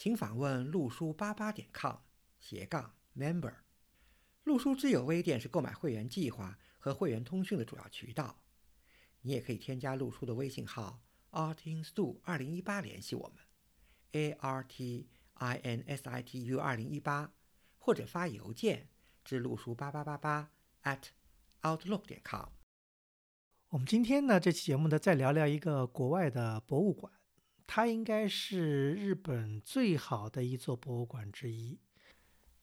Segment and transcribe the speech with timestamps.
[0.00, 1.96] 请访问陆书八八点 com
[2.38, 3.54] 斜杠 member。
[4.44, 8.40] 陆书之友微店是购买会员计划和会员通讯的主要渠道。
[9.20, 11.02] 你也可以添加陆书的微信号
[11.32, 13.44] artinstu 二零一八联系我们
[14.12, 17.34] ，a r t i n s i t u 二零一八，
[17.78, 18.88] 或者发邮件
[19.22, 20.50] 至陆书八八八八
[20.84, 21.08] at
[21.60, 22.48] outlook 点 com。
[23.68, 27.12] 我们今天呢，这期节目呢，再聊聊一个国外的博物馆，
[27.72, 31.78] 它应该是日本最好的一座博物馆之一。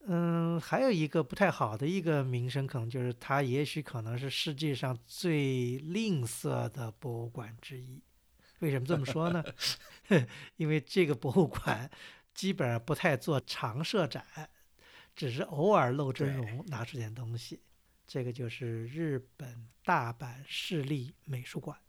[0.02, 8.04] 嗯，还有一个不太好的一个名声，可能就是它也许可能是世界上最吝啬的博物馆之一。
[8.60, 9.42] 为什么这么说呢？
[10.58, 11.90] 因为这个博物馆
[12.34, 14.26] 基本上不太做常设展，
[15.16, 17.62] 只是偶尔露真容，拿出点东西。
[18.06, 21.80] 这个就是日本大阪市立美术馆。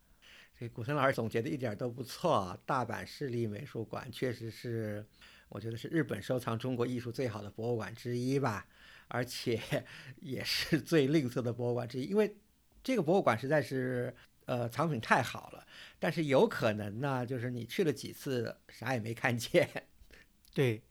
[0.58, 5.06] 这古森老师总结的一点都不错，大阪市立美术馆确实是。
[5.50, 8.66] 我觉得是日本收藏中国艺术最好的博物馆之一吧，
[9.06, 9.58] 而且
[10.20, 12.02] 也是最吝啬的博物馆之一。
[12.02, 12.36] 因为
[12.82, 15.66] 这个博物馆实在是，呃，藏品太好了。
[15.98, 19.86] 但是有可能呢，就是你去了几次，啥也没看见。
[20.52, 20.82] 对，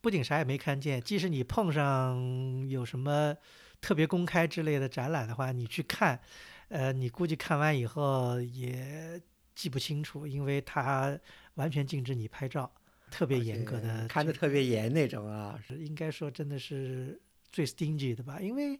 [0.00, 3.36] 不仅啥也没看见，即使你碰上有什么
[3.80, 6.20] 特别公开之类的展览的话，你去看，
[6.68, 9.20] 呃，你估计看完以后也
[9.54, 11.18] 记不清楚，因为它
[11.54, 12.70] 完全禁止你拍照。
[13.08, 17.20] 特别严格的，看的特别严那种啊，应该说真的是
[17.52, 18.40] 最 stingy 的吧？
[18.40, 18.78] 因为，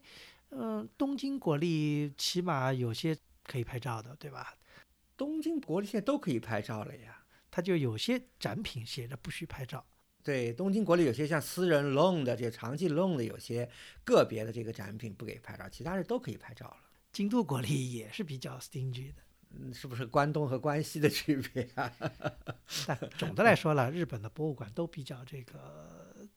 [0.49, 4.53] 嗯，东京国立起码有些可以拍照的，对吧？
[5.15, 9.83] 东京国立现在都可以拍照了呀，它就有些展品写着不许拍照。
[10.21, 13.67] 对，东京国立有些像私人 loan 的，这长期 loan 的有些
[14.03, 16.77] 个别的这个展品不给拍照，其他人都可以拍照了。
[17.11, 19.21] 京都国立也是比较 stingy 的。
[19.51, 21.91] 嗯，是不是关东和关西的区别啊？
[22.85, 26.27] 但 总的来说了，日本的博物馆都比较这个，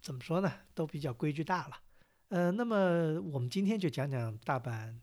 [0.00, 0.52] 怎么说呢？
[0.74, 1.80] 都比较规矩大了。
[2.28, 4.94] 呃，那么我们今天就讲讲大阪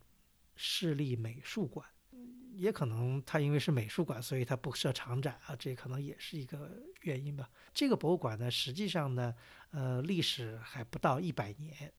[0.55, 1.85] 市立美术馆。
[2.53, 6.69] 也可能它因为是美术馆，所以它不设长展啊，这可能也是一个
[7.01, 7.49] 原因吧。
[7.73, 9.33] 这个博物馆呢，实际上呢，
[9.71, 11.91] 呃，历史还不到一百年。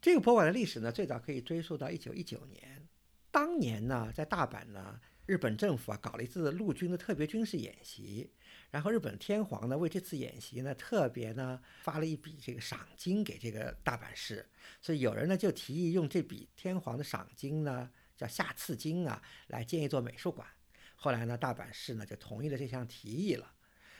[0.00, 2.86] 这个博物馆的历史呢，最早可以追溯到一九一九年。
[3.30, 8.32] 当年呢，在大阪呢，日本政府啊搞了一次陆军的特别军事演习，
[8.70, 14.48] 然后日本天皇呢为这次演习呢特别呢发了一笔这个赏金给这个大阪市，
[14.80, 20.46] 所以有人呢就提议用这笔天皇的赏金呢叫下赐金啊来建一座美术馆。
[20.94, 23.52] 后来呢，大阪市呢就同意了这项提议了，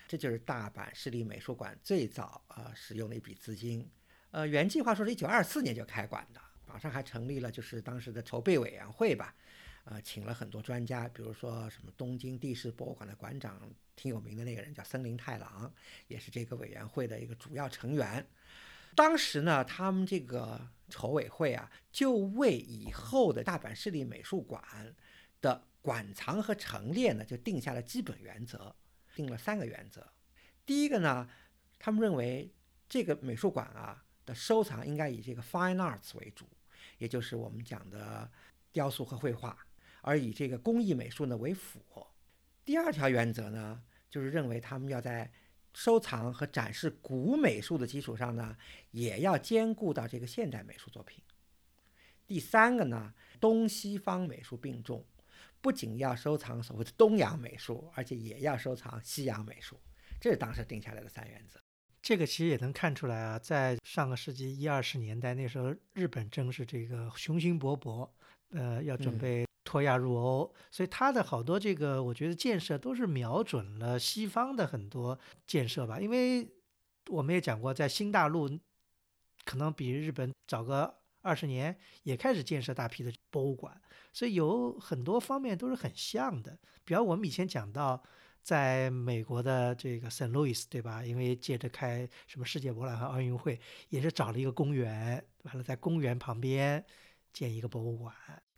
[0.07, 3.89] 这就是大阪市立美术馆最早啊使用的一笔资金。
[4.31, 6.41] 呃，原计划说是一九二四年就开馆的。
[6.67, 9.35] 网上还成立了，就是当时的筹备委员会吧，
[9.85, 13.59] 呃，请了很多专家，比如说什么东京地市博物馆的馆长
[13.97, 15.73] 挺有名的那个人叫森林太郎，
[16.09, 18.25] 也是这个委员会的一个主要成员。
[18.95, 24.63] 当时呢，他们这个筹委会啊，就为以后的大阪市立美术馆
[25.41, 28.77] 的馆藏和陈列呢，就定下了基本原则，
[29.15, 30.07] 定了三个原则。
[30.67, 31.27] 第一个呢，
[31.79, 32.53] 他们认为
[32.91, 36.47] 这个美术馆啊的收藏应该以这个 fine arts 为主。
[36.99, 38.31] 也就是我们讲的
[38.73, 39.57] 雕塑和绘画，
[40.03, 41.81] 而以这个工艺美术呢为辅。
[42.65, 45.31] 第二条原则呢，就是认为他们要在
[45.73, 48.57] 收藏和展示古美术的基础上呢，
[48.91, 51.23] 也要兼顾到这个现代美术作品。
[52.27, 55.05] 第三个呢，东西方美术并重，
[55.61, 59.79] 不仅要收藏所谓的东洋美术，而且也要收藏西洋美术。
[60.21, 61.61] 这是当时定下来的三原则。
[62.09, 68.09] 这个其实也能看出来啊，在上个世纪一二十年代，那时候日本正是这个雄心勃勃，
[68.49, 76.01] 呃，要准备脱亚入欧，所以他的好多这个，我觉得建设都是瞄准了西方的很多建设吧。
[76.01, 76.51] 因为
[77.11, 78.59] 我们也讲过，在新大陆
[79.45, 83.79] 可能比日本早个二十年，也开始建设大批的博物馆，
[84.15, 86.59] 所以有很多方面都是很像的。
[86.87, 88.03] 比方我们以前讲到。
[88.43, 91.05] 在美国的这个圣路易斯，对吧？
[91.05, 96.85] 因为接着开什么世界博览会奥运会，也是找了一个公园，完了在公园旁边
[97.33, 98.15] 建一个博物馆。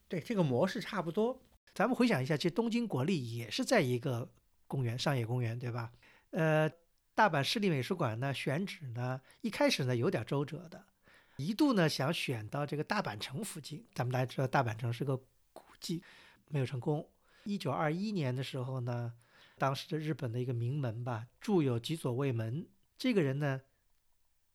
[0.09, 1.41] 对，这个模式差不多。
[1.75, 4.29] 咱们回想一下，其实东京国立也是在一个
[4.67, 5.93] 公园，上野公园，对吧？
[6.31, 6.71] 呃，
[7.15, 10.85] 大阪市立美术馆呢选址呢，一开始呢有点周折的，
[11.37, 13.85] 一度呢想选到这个大阪城附近。
[13.95, 15.17] 咱们大家知道大阪城是个
[15.53, 16.03] 古迹，
[16.49, 17.09] 没有成功。
[17.45, 19.13] 一九二一年的时候呢，
[19.61, 22.67] 当时的日本的一个名门吧，著有吉佐卫门
[22.97, 23.61] 这个人呢，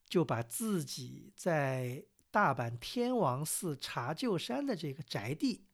[0.06, 5.64] 就把自己在大阪天王寺茶臼山的这个宅地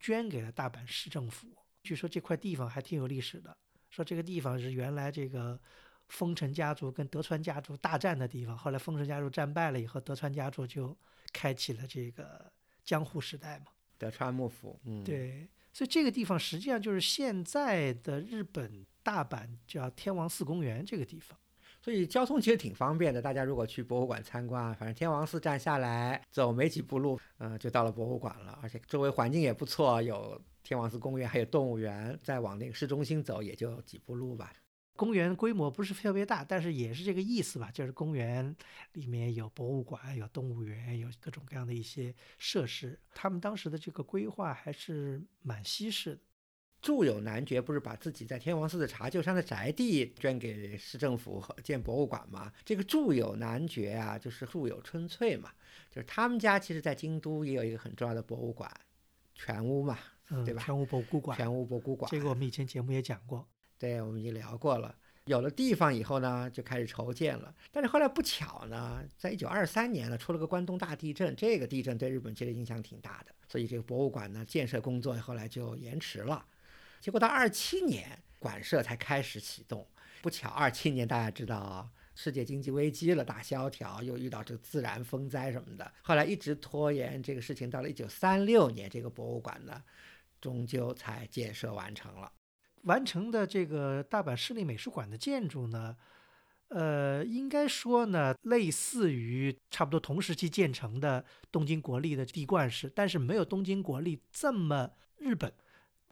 [0.00, 1.46] 捐给了大阪市政府。
[1.82, 3.56] 据说这块地方还挺有历史的，
[3.90, 5.60] 说这个地方是原来这个。
[6.08, 10.96] 丰臣家族跟德川家族大战的地方，后来丰臣家族战败了以后，德川家族就
[11.34, 12.50] 开启了这个
[12.82, 13.66] 江户时代嘛。
[13.98, 21.38] 德川幕府，嗯，对，所以这个地方实际上就是现在的日本大阪叫天王寺公园这个地方，
[21.80, 23.22] 所以交通其实挺方便的。
[23.22, 34.52] 大家如果去博物馆参观，反正天王寺站下来走没几步路，嗯，就到了博物馆了，而且周围环境也不错，有天王寺公园，还有动物园，再往那个市中心走也就几步路吧。
[34.98, 38.54] 公园规模不是特别大，但是也是这个意思吧，就是公园
[38.94, 42.98] 里面有博物馆、有动物园、有各种各样的一些设施。
[43.14, 46.20] 他们当时的这个规划还是蛮西式的。
[46.82, 52.52] 住友男爵不是把自己在天王寺的茶臼山的宅地捐给市政府建博物馆吗？
[52.64, 55.52] 这个住友男爵啊，就是住友春翠嘛，
[55.90, 58.68] 就是他们家其实在京都也有一个很重要的博物馆，
[59.32, 59.96] 全屋嘛，
[60.44, 60.62] 对吧？
[60.64, 61.36] 全屋博物馆。
[61.36, 62.10] 全屋博物馆。
[62.10, 63.48] 这个我们以前节目也讲过。
[63.78, 64.94] 对，我们已经聊过了。
[65.26, 67.54] 有了地方以后呢，就开始筹建了。
[67.70, 71.36] 但是后来不巧呢，在一九二三年呢，出了个关东大地震。
[71.36, 76.44] 这个地震对日本其实影响挺大的，所以这个博物馆呢建设工作后来就延迟了。
[77.00, 79.86] 结果到二七年，馆舍才开始启动。
[80.22, 85.92] 不巧，二七年大家知道，世界经济危机了，大萧条，又遇到这个自然风灾什么的。
[86.02, 89.84] 后来一直拖延这个事情，到了一九三六年，这个博物馆呢，
[90.40, 92.32] 终究才建设完成了。
[92.82, 95.96] 完成的这个大阪市立美术馆的建筑呢，
[96.68, 105.52] 呃，应该说呢，类似于差不多同时期建成的东京国立的地冠式，但是没有东京国立这么日本，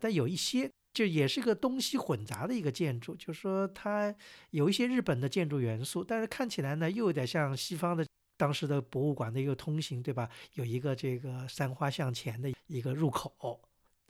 [0.01, 4.15] 但有一些就也是个东西混杂的一个建筑，就是说它
[4.51, 8.07] 有一些日本的建筑元素，但是看起来呢，又有点像西方的
[8.39, 10.29] 当时的博物馆的一个通行，对吧？
[10.55, 13.61] 有一个这个三花向前的一个入口，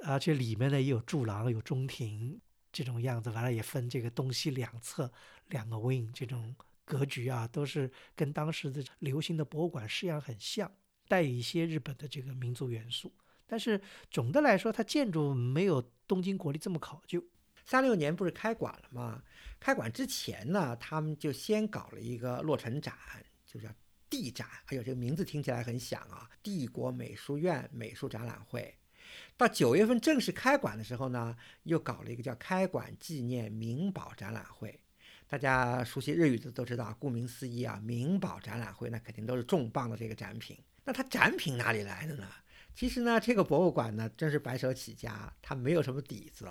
[0.04, 2.40] 而且里面呢也有柱廊，有中庭。
[2.72, 5.10] 这种样子，完了也分这个东西两侧
[5.48, 6.54] 两个 wing，这种
[6.84, 10.70] 格局啊，都是跟当时的流行的博物馆式样很像，
[11.08, 13.10] 带有一些日本的这个民族元素。
[13.46, 17.24] 但是总的来说，它建筑没有东京国立这么考究。
[17.64, 19.22] 三六年不是开馆了吗？
[19.58, 22.94] 开馆之前呢，他们就先搞了一个落成展，
[23.46, 23.70] 就叫
[24.10, 24.46] 地展。
[24.66, 26.28] 哎呦，这个名字听起来很响啊！
[26.42, 28.76] 帝国美术院美术展览会。
[29.36, 34.80] 到九月份正式开馆的时候呢，又搞了一个叫“开馆纪念明宝展览会”。
[35.28, 40.56] 大家熟悉日语的都知道，顾名思义啊，明宝展览会那肯定都是重磅的这个展品。
[40.84, 42.28] 那它展品哪里来的呢？
[42.74, 46.46] 其实呢，这个博物馆呢真是白手起家，它没有什么底子，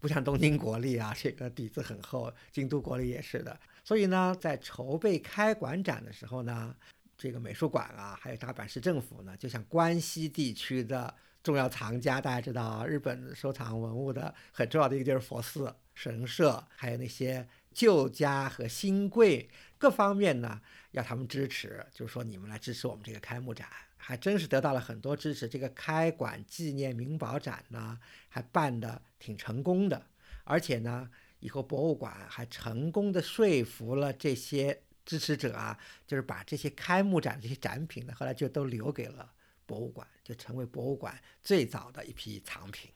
[0.00, 3.56] 不像东京国立啊，这个底子很厚，京都国立也是的。
[3.84, 6.74] 所以呢，在筹备开馆展的时候呢，
[7.16, 11.14] 这个美术馆啊，还有大阪市政府呢，就像关西地区的。
[11.46, 19.48] 重要藏家，大家知道，日本收藏文物的很重要的一个就是佛寺、神社，还有那些旧家和新贵
[19.78, 20.60] 各方面呢，
[20.90, 25.48] 要他们支持，就是说你们来支持我们这个开幕展，还真是得到了很多支持。
[25.48, 27.96] 这个开馆纪念名宝展呢，
[28.28, 30.04] 还办得挺成功的，
[30.42, 35.78] 而且呢，以后博物馆还成功的说服了这些支持者啊，
[36.08, 39.30] 就是把这些开幕展这些展品呢，后来就都留给了。
[39.66, 42.90] 博物馆就成为博物馆最早的一批藏品。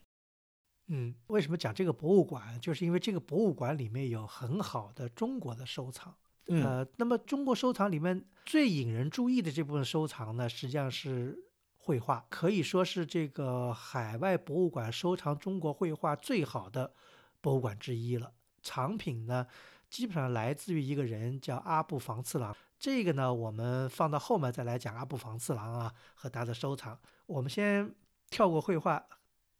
[0.87, 2.59] 嗯，为什么讲这个博物馆？
[2.61, 6.15] 就是因为这个博物馆里面有很好的中国的收藏。
[6.47, 11.39] 呃，那么中国收藏里面最引人注意的这部分收藏呢，实际上是
[11.77, 16.93] 绘画，可以说是这个海外博物馆收藏中国绘画最好的
[17.41, 18.33] 博物馆之一了。
[18.63, 19.47] 藏品呢，
[19.89, 22.57] 基本上来自于一个人叫阿布房次郎。
[22.81, 26.99] 这个呢，我们放到后面再来讲阿部房次郎啊和他的收藏。
[27.27, 27.95] 我们先
[28.31, 29.05] 跳过绘画，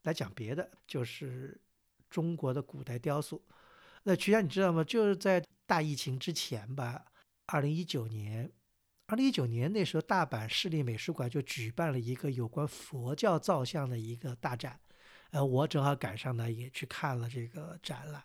[0.05, 1.61] 来讲别的，就是
[2.09, 3.45] 中国的古代雕塑。
[4.05, 4.83] 那曲江，你知道吗？
[4.83, 7.05] 就是在大疫情之前吧，
[7.45, 8.51] 二零一九年，
[9.09, 14.81] 二零一九年那时候，大阪市立美术馆就举办了一个有关佛教造像的一个大展。
[15.33, 18.25] 呃，我正好赶上呢，也去看了这个展览。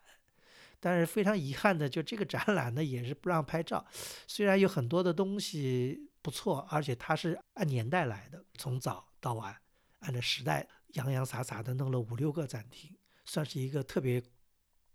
[0.86, 3.84] 但是非常遗憾的，就这个展览呢，也是不让拍照。
[4.28, 9.58] 虽然有很多的东西不错，而且它是按年代来的，从早到晚，
[10.02, 14.22] 按照时代洋洋洒洒的弄了五六个展厅，算是一个特别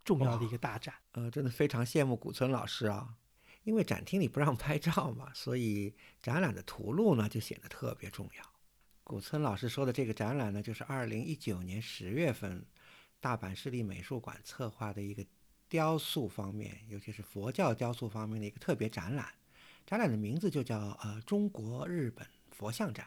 [0.04, 0.94] 重要的一个大展。
[1.10, 3.16] 呃，真的非常羡慕古村老师啊，
[3.64, 5.92] 因为展厅里不让拍照嘛，所以
[6.22, 8.44] 展览的图录呢就显得特别重要。
[9.02, 12.64] 古村老师说的这个展览呢，就是二零一九年十月份
[13.18, 15.26] 大阪市立美术馆策划的一个
[15.70, 19.32] 雕塑方面，尤其是佛教雕塑方面的一个特别展览。
[19.86, 23.06] 展览的名字就叫呃中国日本佛像展。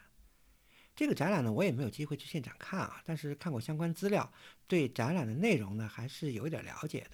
[0.95, 4.31] 这个展览呢，我也没有机会去现场看啊，但是看过相关资料，
[4.67, 7.11] 对展览的内容呢还是有一点了解的。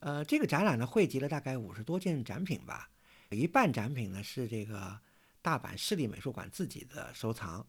[0.00, 2.88] 呃，这个展览呢汇集了大概五十多件展品吧，
[3.30, 5.00] 有一半展品呢是这个
[5.42, 7.66] 大阪市立美术馆自己的收藏，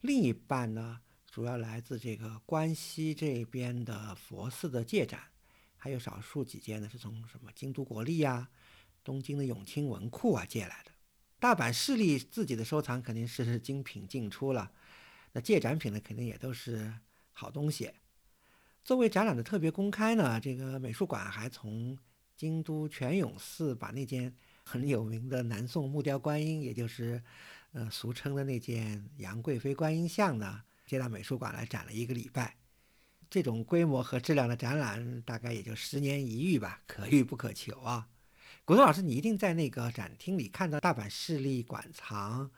[0.00, 1.00] 另一半呢
[1.30, 5.20] 主要来自这个关西这边的佛寺的借展，
[5.78, 8.50] 还有少数几件呢是从什么京都国立啊、
[9.02, 10.92] 东京的永清文库啊借来的。
[11.38, 14.72] 大阪市立自己的收藏肯定是 精品尽出了，
[15.32, 16.92] 那借展品呢肯定也都是
[17.32, 17.92] 好东西。
[18.84, 21.96] 作为展览的特别公开呢，这个美术馆还从
[22.36, 27.22] 京都泉涌寺把那件很有名的南宋木雕观音，也就是
[27.72, 32.56] 呃俗称的那件杨贵妃观音像呢，接到美术馆来展了一个礼拜。
[33.30, 38.08] 这种规模和质量的展览，大概也就十年一遇吧，可遇不可求啊。
[38.64, 42.50] 古东老师，你一定在那个展厅里看到大阪市立馆藏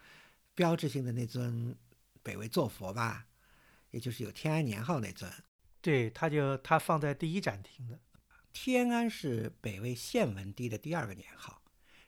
[0.55, 1.77] 标志性的那尊
[2.23, 3.27] 北魏坐佛吧？
[3.91, 5.31] 也就是有天安年号那尊。
[5.81, 7.99] 对，他就他放在第一展厅的。
[8.53, 11.63] 天安是北魏献文帝的第二个年号，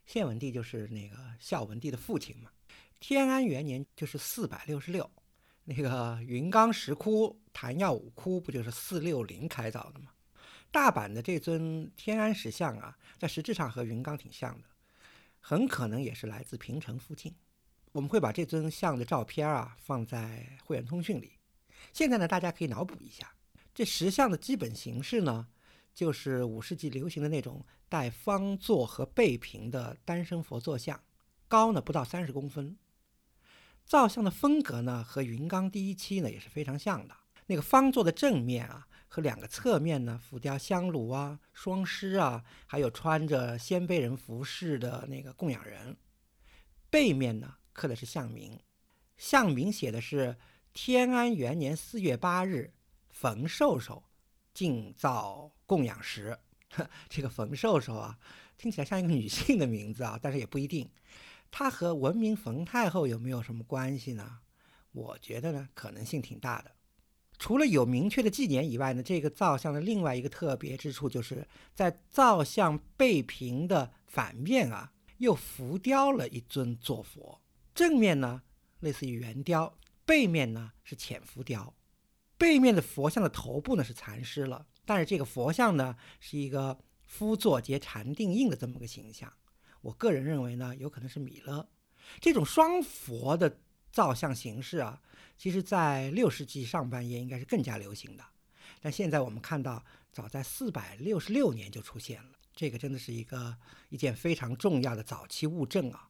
[0.05, 2.51] 献文帝就是那个孝文帝的父亲嘛。
[2.99, 5.09] 天安元年就是四百六十六，
[5.65, 10.11] 那个云冈石窟、昙曜五窟不就是四六零开凿的吗？
[10.71, 14.65] 大阪的这尊天安石像啊，在实质上和云冈挺像的，
[15.39, 17.35] 很可能也是来自平城附近。
[17.93, 21.33] 我们会把这尊像的照片啊放在会员通讯里。
[21.93, 23.33] 现在呢，大家可以脑补一下，
[23.75, 25.47] 这石像的基本形式呢，
[25.95, 30.99] 就是五世纪流行的那种带方座和背平的单身佛坐像，
[31.47, 32.77] 高呢不到三十公分。
[33.85, 37.15] 造像的风格呢，和云冈第一期呢也是非常像的。
[37.47, 38.89] 那个方座的正面啊。
[39.15, 45.95] 和两个侧面呢，浮雕香炉啊、双狮啊，还有穿着鲜卑人服饰的那个供养人。
[46.89, 48.59] 背面呢，刻的是相名，
[49.19, 50.39] 相名写的是
[50.73, 52.73] 天安元年四月八日，
[53.11, 54.03] 冯寿寿
[54.55, 56.39] 敬造供养时。
[57.11, 58.19] 这个冯寿寿啊，
[58.57, 60.91] 听起来像一个女性的名字啊，但是也不一定。
[61.53, 64.39] 它和文明冯太后有没有什么关系呢？
[64.91, 66.73] 我觉得呢，可能性挺大的。
[67.39, 77.41] 除了有明确的纪年以外呢，这个造像的另外一个特别之处，就是在造像背屏的反面啊，又浮雕了一尊坐佛。
[77.75, 78.43] 正面呢
[78.81, 81.75] 类似于圆雕，背面呢是浅浮雕。
[82.39, 89.31] 背面的佛像的头部呢是残尸了，但是这个佛像呢是一个夫坐结禅定印的这么个形象。
[89.83, 91.69] 我个人认为呢，有可能是米勒。
[92.21, 93.59] 这种双佛的
[93.91, 95.03] 造像形式啊。
[95.37, 98.25] 其实，在六世纪上半叶应该是更加流行的，
[98.81, 103.57] 但现在我们看到，早在四百六十六年就出现了，这个真的是一个
[103.89, 106.09] 一件非常重要的早期物证啊。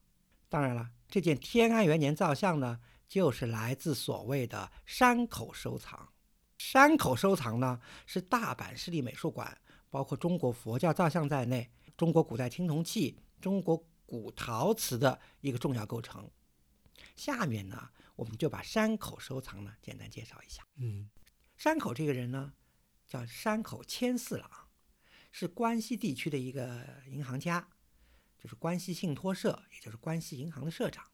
[0.50, 6.06] 当然了，这件天安元年造像呢，就是来自所谓的山口收藏。
[6.58, 9.56] 山口收藏呢，是大阪市立美术馆，
[9.88, 16.30] 包括中国佛教造像在内，中国古代青铜器、中国古陶瓷的一个重要构成。
[17.14, 17.90] 下面呢。
[18.14, 20.64] 我们就把山口收藏呢简单介绍一下。
[20.76, 21.08] 嗯，
[21.56, 22.52] 山口这个人呢，
[23.08, 24.68] 叫山口千四郎，
[25.32, 27.66] 是关西地区的一个银行家，
[28.38, 31.10] 就是关西信托社，也就是关西银行的社长。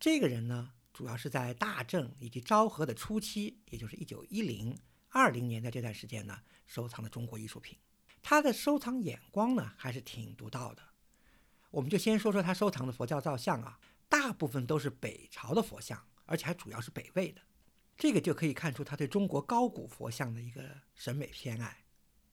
[0.00, 4.76] 这个人呢，主要是在大正以及昭和的初期，也就是一九一零
[5.08, 7.78] 二零年的这段时间呢，收藏的中国艺术品。
[8.20, 10.82] 他的收藏眼光呢，还是挺独到的。
[11.70, 16.06] 我们就先说说他收藏的佛教造像啊，大部分都是北朝的佛像。
[16.26, 17.40] 而且还主要是北魏的，
[17.96, 20.62] 这个就可以看出他对中国高古佛像的一个
[20.94, 21.78] 审美偏爱。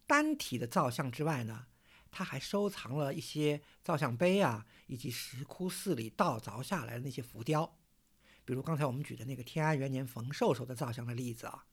[0.06, 1.66] 单体的造像之外呢，
[2.12, 7.80] 他还收藏了一些造像碑啊，以及石窟寺里盗凿下来的那些浮雕。
[8.46, 11.66] 比如刚才我们举的那个天安元年冯寿寿的造像的例子啊，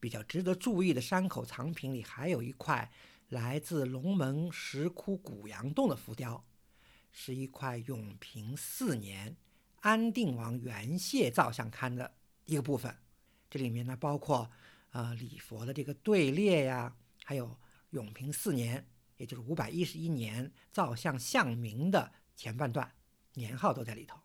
[0.00, 2.90] 比较值得注意的山口藏品里还有一块
[3.28, 6.44] 来自龙门石窟古阳洞的浮雕，
[7.12, 9.36] 是一块永平四年。
[9.80, 12.12] 安定王元谢造像龛的
[12.44, 12.94] 一个部分，
[13.48, 14.50] 这里面呢包括
[14.90, 17.58] 呃礼佛的这个队列呀，还有
[17.90, 18.86] 永平四年，
[19.16, 22.92] 也就是五百一十一年造像像名的前半段
[23.32, 24.20] 年号都在里头。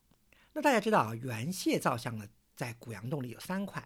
[0.52, 3.82] 那大家知道啊，元谢造像呢在古阳洞里有三块，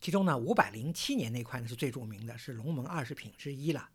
[0.00, 3.90] 其中呢五百零七年那块呢是最著名的，是龙门二十品之一了。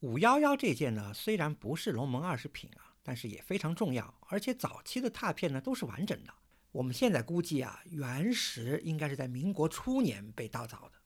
[0.00, 4.14] 五幺幺这件呢虽然不是龙门二十品啊，但是也非常重要。
[4.28, 6.32] 而且早期的拓片呢都是完整的。
[6.72, 10.98] 我们现在估计啊，原石应该是在民国初年被盗走的。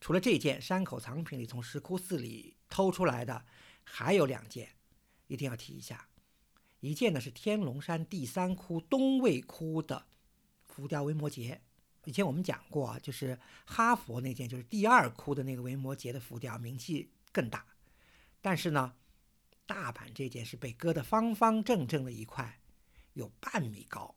[0.00, 3.44] 除了这件山口藏品里从石窟寺里偷出来的，
[3.84, 4.70] 还有两件，
[5.26, 6.08] 一定要提一下。
[6.80, 10.06] 一件呢是天龙山第三窟东魏窟的
[10.66, 11.58] 浮雕维摩诘。
[12.04, 17.64] 以前我们讲过，就是哈佛那件，就是第二窟的那个维摩诘的浮雕，名气更大。
[18.40, 18.92] 但是呢，
[19.66, 22.60] 大阪这件是被割得方方正正的一块，
[23.14, 24.14] 有半米高，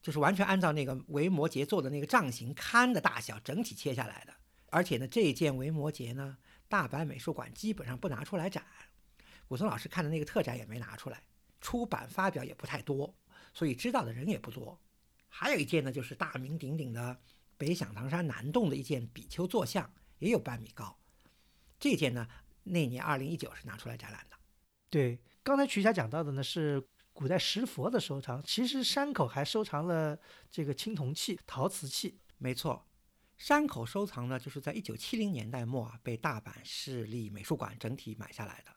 [0.00, 4.34] 就是完全按照那个维摩诘做的那个杖形龛的大小整体切下来的。
[4.70, 8.64] 而且呢，这件维摩诘呢，大阪美术馆基本上不拿出来展，
[9.46, 11.22] 古松老师看的那个特展也没拿出来，
[11.60, 13.14] 出版发表也不太多，
[13.54, 14.80] 所以知道的人也不多。
[15.28, 17.20] 还有一件呢，就是大名鼎鼎的
[17.56, 20.98] 北响堂山南洞的一件比丘坐像，也有半米高。
[21.78, 22.28] 这件呢，
[22.62, 24.37] 那年二零一九是拿出来展览的。
[24.90, 30.18] 对，刚才曲霞讲到的呢是古代石佛的收藏，其实山口还收藏了
[30.50, 32.18] 这个青铜器、陶瓷器。
[32.38, 32.86] 没错，
[33.36, 38.72] 山口收藏呢，就是在一九七零年代末啊，被大阪市立美术馆整体买下来的。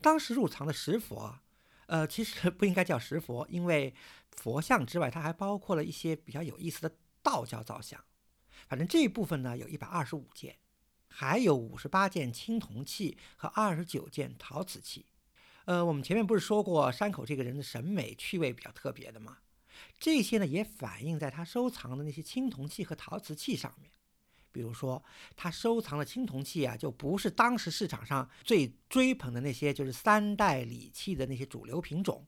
[0.00, 1.38] 当时入藏的石佛。
[1.86, 3.94] 呃，其实不应该叫石佛，因为
[4.30, 6.90] 佛像之外，它还包括了一些比较有意思的
[7.22, 8.02] 道教造像。
[8.66, 10.56] 反正这一部分呢，有一百二十五件，
[11.08, 15.04] 还有五十八件青铜器和二十九件陶瓷器。
[15.64, 19.38] 呃，我们前面不是说过山口这个人的审美趣味比较特别的吗？
[19.98, 23.90] 这些呢，也反映在他收藏的那些青铜器和陶瓷器上面。
[24.52, 25.02] 比如说，
[25.34, 32.24] 他收藏的青铜器啊，就不是当时市场上最追捧的那些，就是三代礼器的那些主流品种，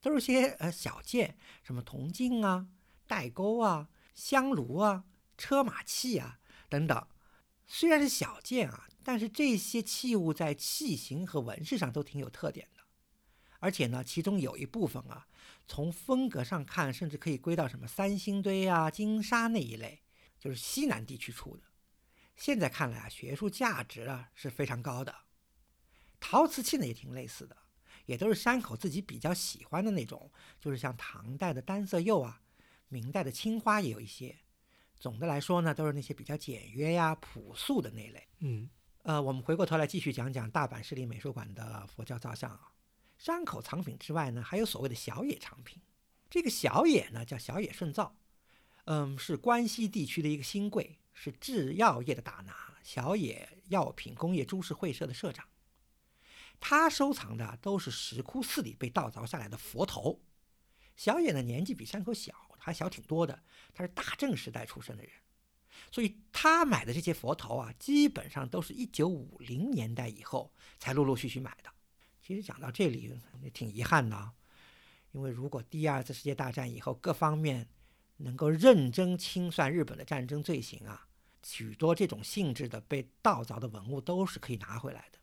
[0.00, 2.66] 都是些呃小件，什么铜镜啊、
[3.06, 5.04] 带钩啊、香炉啊、
[5.36, 7.06] 车马器啊等等。
[7.66, 12.77] 虽然是小件啊，但是这些器物在器型和纹饰上都挺有特点的。
[13.58, 15.26] 而且呢，其中有一部分啊，
[15.66, 20.02] 从风格上看，甚至可以归到什么三星堆啊、金沙那一类，
[20.38, 21.62] 就是西南地区出的。
[22.36, 25.14] 现在看来啊，学术价值啊是非常高的。
[26.20, 27.56] 陶瓷器呢也挺类似的，
[28.06, 32.40] 也都是山口自己比较喜欢的那种，就是像唐代的单色釉啊，
[32.88, 34.36] 明代的青花也有一些。
[34.94, 38.28] 总的来说呢，都是那些比较简约呀、朴素的那类。
[38.38, 38.68] 嗯，
[39.02, 42.72] 呃，我们回过头来继续讲讲大阪市立美术馆的佛教造像啊。
[43.18, 45.82] 山口藏品之外呢，还有所谓的小野藏品。
[46.30, 48.16] 这个小野呢叫小野顺造，
[48.84, 50.98] 嗯，是关西地区的一个新贵。
[51.20, 55.48] 是制药业的大拿，小野药品工业株式会社的社长。
[56.60, 60.20] 他收藏的都是石窟寺里被盗凿下来的佛头。
[60.94, 63.42] 小野的年纪比山口小，还小挺多的。
[63.74, 65.12] 他是大正时代出生的人，
[65.90, 71.72] 所以他买的这些佛头啊，基本上都是一九五零年代以后才陆陆续续买的。
[72.28, 73.10] 其实讲到这里
[73.40, 74.32] 也挺遗憾的，
[75.12, 77.66] 因为如果第二次世界大战以后各方面
[78.18, 81.08] 能够认真清算日本的战争罪行啊。
[81.42, 85.18] 许多这种性质的被盗凿的文物都是可以拿回来的。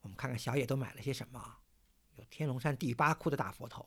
[0.00, 1.58] 我们看看小野都买了些什么：
[2.14, 3.86] 有天龙山第八窟的大佛头，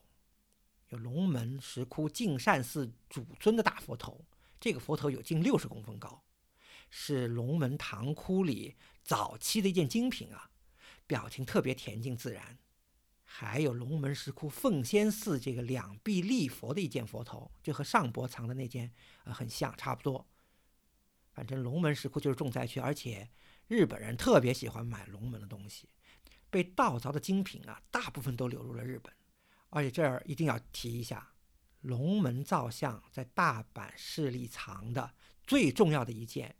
[0.89, 4.23] 有龙门石窟净善寺主尊的大佛头，
[4.59, 6.21] 这个佛头有近六十公分高，
[6.91, 10.48] 是龙门堂窟里早期的一件精品啊，
[11.09, 12.59] 表情特别恬静自然。
[13.23, 18.91] 还有龙门石窟奉仙寺这个两臂立佛的一件佛头，就和上博藏的那件
[19.23, 20.27] 呃很像，差不多。
[21.31, 23.27] 反正龙门石窟就是重灾区，而且
[23.67, 25.89] 日本人特别喜欢买龙门的东西。
[26.51, 29.11] 被盗凿的精品啊，大部分都流入了日本。
[29.69, 31.33] 而且这儿一定要提一下，
[31.81, 36.55] 龙门造像在大阪市立藏的最重要的一件，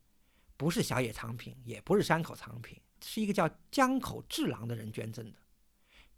[0.56, 5.38] 不是小野藏品，也不是山口藏品，是一个叫江口治郎的人捐赠的。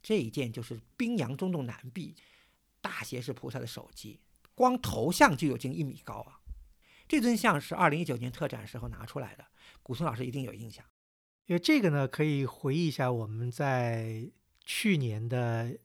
[0.02, 2.16] 这一件就是宾阳中洞南壁
[2.82, 4.20] 大胁侍菩萨的手机，
[4.56, 6.40] 光头像就有近一米高啊。
[7.08, 9.46] 这尊像是二零一九年特展时候拿出来的，
[9.84, 10.86] 古松老师一定有印象。
[11.46, 14.32] 因为这个呢，可以回忆一下我们在
[14.64, 15.78] 去年的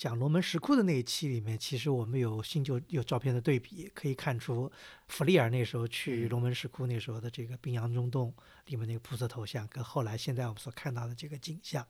[0.00, 4.72] 讲龙门石窟的那一期里面，其实我们有新旧有照片的对比，可以看出
[5.08, 8.34] 弗利尔那时候去龙门石窟那时候的这个冰洋中洞
[8.64, 11.86] 里面那个菩萨头像，跟后来现在我们所看到的这个景象。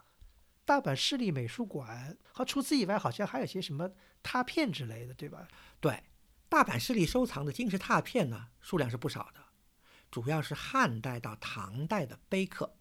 [0.64, 3.88] 大阪市立美术馆和除此以外，好像还有些什么
[4.24, 5.46] 拓片之类的，对吧？
[5.78, 6.02] 对。
[6.48, 9.40] 大阪市立收藏的金石拓片呢，数量是不少的，
[10.10, 12.74] 主要是汉代到唐代的碑刻，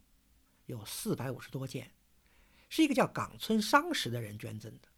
[0.66, 1.92] 有四百五十多件，
[2.68, 4.88] 是一个叫冈村商时的人捐赠的。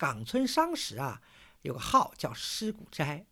[0.00, 1.20] 冈村商时啊，
[1.60, 3.26] 有个号叫尸骨斋，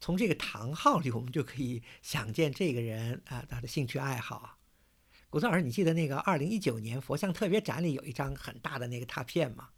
[0.00, 4.58] 从这个唐号里，我们就可以想见这个人啊，他的兴趣爱好啊。
[5.30, 9.68] 古松老师，你记得那个二零一九年佛像特别展里有一张很大的那个拓片吗？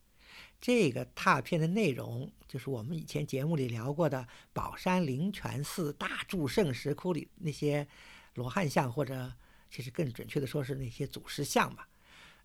[0.63, 7.87] 这个拓片的内容就是我们以前节目里聊过的宝山灵泉寺大柱圣石窟里那些
[8.33, 9.31] 罗汉像，或者
[9.71, 11.87] 其实更准确的说是那些祖师像吧。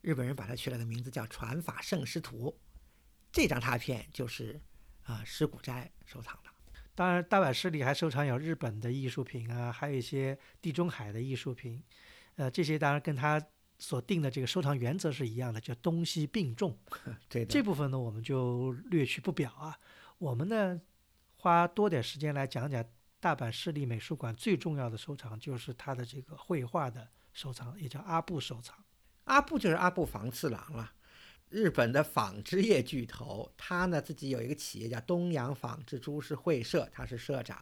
[0.02, 2.50] 日本人把它取了个名字叫《传法圣师图》。
[3.32, 4.60] 这张拓片就是
[5.04, 6.50] 啊石谷斋收藏的。
[6.96, 11.84] 当然，大阪市里还收藏有日本的艺术品啊，还有一些地中海的艺术品。
[12.36, 13.42] 呃，这些当然跟他。
[13.82, 16.78] 所定的这个收藏原则是一样的，叫东西并重。
[17.30, 19.80] 对，这部分呢，我们就略去不表啊。
[20.18, 20.78] 我们呢，
[21.38, 22.84] 花多点时间来讲讲
[23.22, 28.76] 大阪市立美术馆最重要的收藏，就是他的这个绘画的收藏，也叫阿部收藏。
[29.24, 30.92] 阿部就是阿部房次郎了，
[31.50, 33.52] 日本的纺织业巨头。
[33.58, 37.62] 他呢自己有一个企业叫东洋纺织株式会社，他是社长。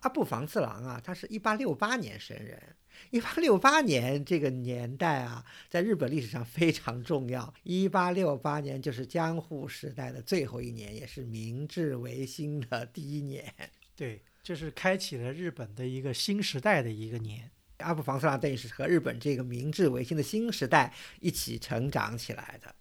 [0.00, 2.76] 阿部房次郎啊，他是一八六八年生人。
[3.10, 7.52] 一八六八年这个年代啊，在日本历史上非常重要。
[7.62, 13.52] 一八六八年就是江户时代的最后一年，也是明治维新的第一年。
[13.94, 17.50] 对，就是开启了日本的一个新时代的一个年。
[17.78, 22.74] 阿部房次郎等于是和日本这个明治维新的新时代一起成长起来的。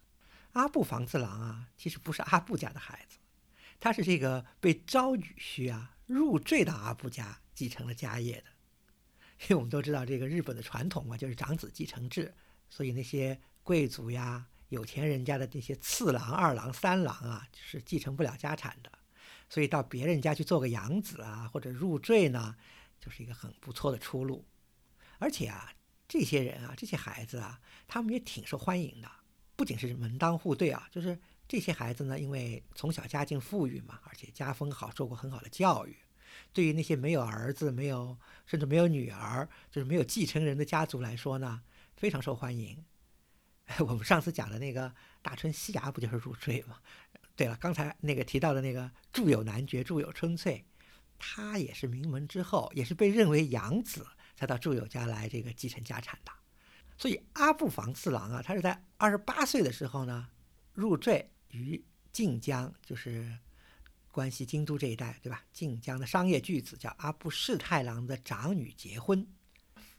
[0.58, 3.20] 阿部房次郎啊，其实不是阿部家的孩子，
[3.80, 8.46] 他是这个被招女婿啊入赘到阿部家继承了家业的。
[9.42, 12.34] 因为我们都知道这个日本的传统嘛，就是长子继承制，
[12.70, 18.92] 所以那些贵族呀、有钱人家的这些次郎、二郎、三郎啊，是继承不了家产的，
[19.48, 22.56] 所以到别人家去做个养子啊，或者入赘呢，
[23.00, 24.44] 就是一个很不错的出路。
[25.20, 25.72] 而且啊，
[26.08, 29.08] 这些人啊，这些孩子啊，他们也挺受欢迎的，
[29.58, 35.98] 不仅是门当户对啊，就是这些孩子呢，因为从小家境富裕嘛，而且家风好，受过很好的教育。
[36.54, 38.16] 对于那些没有儿子、没有
[38.46, 41.62] 甚至没有女儿，就是没有继承人的家族来说呢，
[41.96, 42.86] 非常受欢迎。
[43.80, 46.78] 我们上次讲的那个大春西牙不就是入赘吗？
[47.36, 50.64] 对了，刚才那个提到的那个住有男爵、住有春翠，
[51.18, 56.32] 他也是名门之后，也是被认为养子才到住友家来这个继承家产的。
[56.98, 60.30] 所以阿部房次郎啊，他是在二十八岁的时候呢，
[60.74, 63.38] 入赘于晋江，就是。
[64.10, 65.44] 关西京都这一带，对吧？
[65.54, 69.24] 晋江的商业巨子叫阿部氏太郎的长女结婚。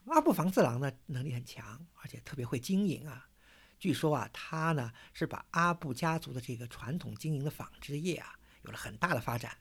[0.06, 3.28] 阿部房次郎呢，能力很强，而且特别会经营啊。
[3.78, 9.56] 据说啊，他呢是把阿部家族的这个传统经营的纺织业啊，有了很大的发展，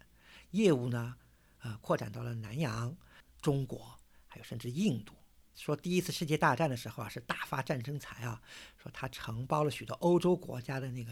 [0.50, 1.16] 业务呢，
[1.60, 2.98] 呃，扩展到了南洋、
[3.40, 3.96] 中国，
[4.28, 5.14] 还有甚至印度。
[5.58, 8.42] 说第一次世界大战的时候啊，是大发战争财啊。
[8.78, 11.12] 说他承包了许多欧洲国家的那个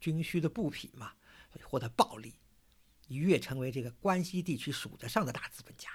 [0.00, 1.12] 军需的布匹嘛，
[1.62, 2.34] 获得暴利。
[3.06, 5.90] 一跃成为这个关西地区数得上的大资本家。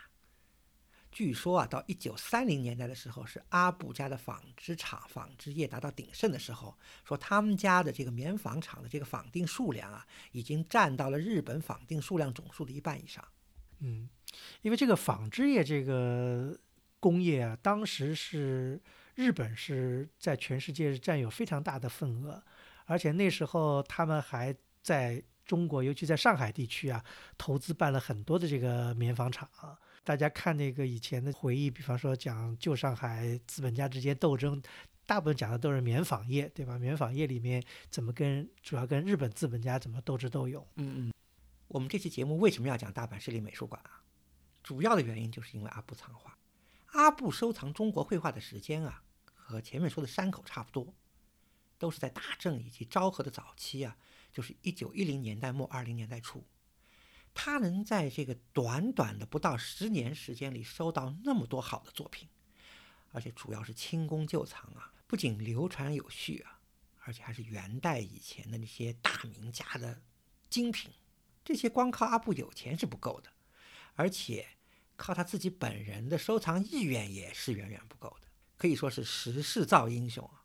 [1.12, 6.78] 据说啊，到一九三零年代的时候，是阿布家的纺织厂纺织业达到鼎盛的时候。
[7.04, 13.28] 说他们家的这个棉纺厂的这个纺定数量啊，已经占到了日本纺定数量总数的一半以上。
[13.80, 14.08] 嗯，
[14.62, 16.56] 因为这个纺织业这个
[17.00, 18.82] 工业啊，当时是
[19.16, 22.44] 日本是在全世界占有非常大的份额，
[22.86, 25.24] 而且那时候他们还在。
[25.50, 27.04] 中国，尤其在上海地区啊，
[27.36, 29.50] 投资办了很多的这个棉纺厂。
[30.04, 34.62] 大家看那个以前的回忆，比方说讲旧上海资本家之间斗争，
[35.08, 36.78] 大部分讲的都是棉纺业，对吧？
[36.78, 40.64] 棉纺业里面怎么跟主要跟日本资本家怎么斗智斗勇？
[40.76, 41.14] 嗯嗯。
[41.68, 44.04] 我们这期节目为什么要讲大阪市立美术馆啊？
[44.62, 46.38] 主要的原因就是因为阿布藏画。
[46.92, 50.94] 阿布收藏中国绘画的时间啊，和前面说的山口差不多，
[51.78, 53.98] 都是在大正以及昭和的早期啊。
[54.32, 56.46] 就是一九一零年代末二零年代初，
[57.34, 62.30] 他能在这个短短的不到十年时间里收到那么多好的作品，
[63.12, 66.60] 而且主要是清宫旧藏啊，不仅流传有序啊，
[67.00, 70.04] 而且还是元代以前的那些大名家的
[70.48, 70.92] 精品。
[71.44, 73.32] 这些光靠阿布有钱是不够的，
[73.96, 74.48] 而且
[75.00, 80.44] 靠他自己本人的收藏意愿也是远远不够的，可以说是时势造英雄啊，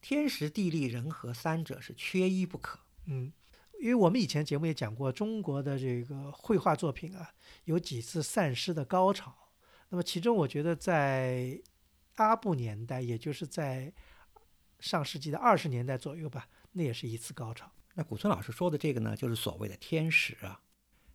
[0.00, 2.80] 天时地利人和三者是缺一不可。
[3.06, 3.32] 嗯，
[3.80, 7.32] 因为我们以前节目也讲过，中国的这个绘画作品啊，
[7.64, 9.32] 有几次散失的高潮。
[9.90, 11.62] 那么其中，我觉得在
[12.16, 13.92] 阿布年代，也就是在
[14.80, 17.70] 上世纪的二十年代左右吧，那也是一次高潮。
[17.94, 20.60] 那古村老师说的这个呢，就是所谓的天时啊。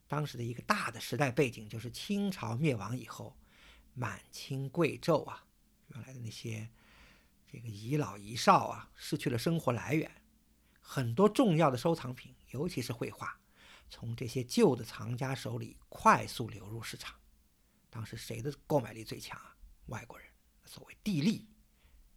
[0.08, 3.38] 当时的一个大的时代背景，就是清朝灭亡以后，
[3.94, 5.46] 满清贵胄啊，
[5.90, 6.70] 原来的那些
[7.52, 10.10] 这个遗老遗少啊，失去了生活来源。
[10.80, 13.38] 很多重要的收藏品，尤其是绘画，
[13.90, 17.14] 从这些旧的藏家手里快速流入市场。
[17.90, 19.58] 当时谁的购买力最强啊？
[19.88, 20.28] 外国人。
[20.66, 21.48] 所谓地利，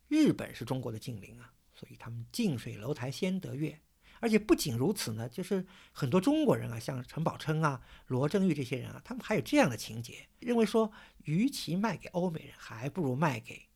[0.08, 3.80] 日本是中国的近邻啊，所以他们近水楼台先得月。
[4.20, 10.92] 而且不仅如此呢，就是很多中国人啊，像陈宝琛啊、罗振玉这些人啊，他们还有这样的情节，认为说，
[11.24, 13.66] 与其卖给欧美人，还不如卖给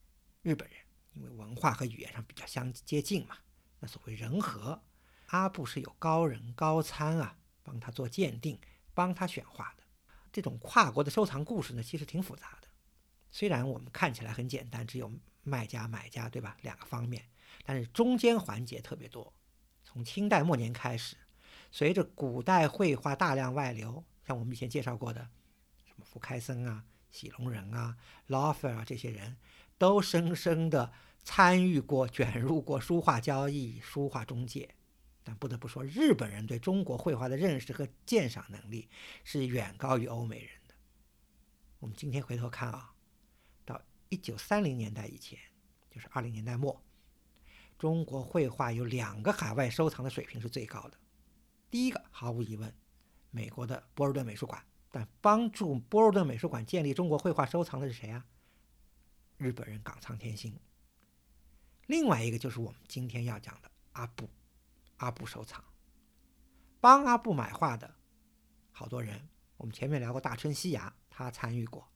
[0.43, 0.79] 日本人，
[1.15, 3.39] 因为文化和语言上比较相接近嘛。
[3.81, 4.83] 那所谓人和，
[5.29, 8.59] 阿布是有高人高参啊，帮他做鉴定，
[8.93, 9.83] 帮他选画的。
[10.31, 12.69] 这种跨国的收藏故事呢，其实挺复杂的。
[13.31, 15.11] 虽然我们看起来很简单，只有
[15.43, 16.57] 卖家买家，对吧？
[16.63, 17.25] 两个方面，
[17.65, 19.33] 但是中间环节特别多。
[19.95, 21.17] 从清代末年开始，
[21.71, 25.21] 随着古代绘画大量外流，像我们以前介绍过的，
[25.87, 29.37] 什么福开森啊、喜隆人啊、劳斐尔啊这些人，
[29.79, 34.75] 都深深地参与过、卷入过书画交易、书画中介。
[35.23, 38.89] 但不得不说，日本人对中国绘画的认识和鉴赏能力
[39.23, 40.75] 是远高于欧美人的。
[41.79, 42.93] 我们今天回头看啊，
[43.65, 45.39] 到一九三零年代以前，
[45.89, 46.83] 就是二零年代末。
[47.79, 50.99] 中国绘画有两个海外收藏的水平是最高的，
[51.71, 52.75] 第一个毫无疑问，
[53.31, 54.65] 美国的波尔顿美术馆。
[54.91, 58.25] 但帮助波尔顿美术馆建立中国绘画收藏的是谁啊？
[59.39, 60.57] 日本人冈仓天心。
[61.87, 64.31] 另外一个就是我们今天要讲的阿布，
[64.99, 65.65] 阿布收藏，
[66.81, 67.93] 帮阿布买画的
[68.71, 69.29] 好多人。
[69.57, 71.89] 我们前面聊过大春西雅，他参与过，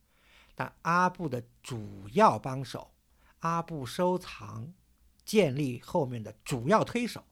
[0.56, 2.92] 但阿布的主要帮手，
[3.38, 4.74] 阿布收藏。
[5.28, 7.22] 建立后面的主要推手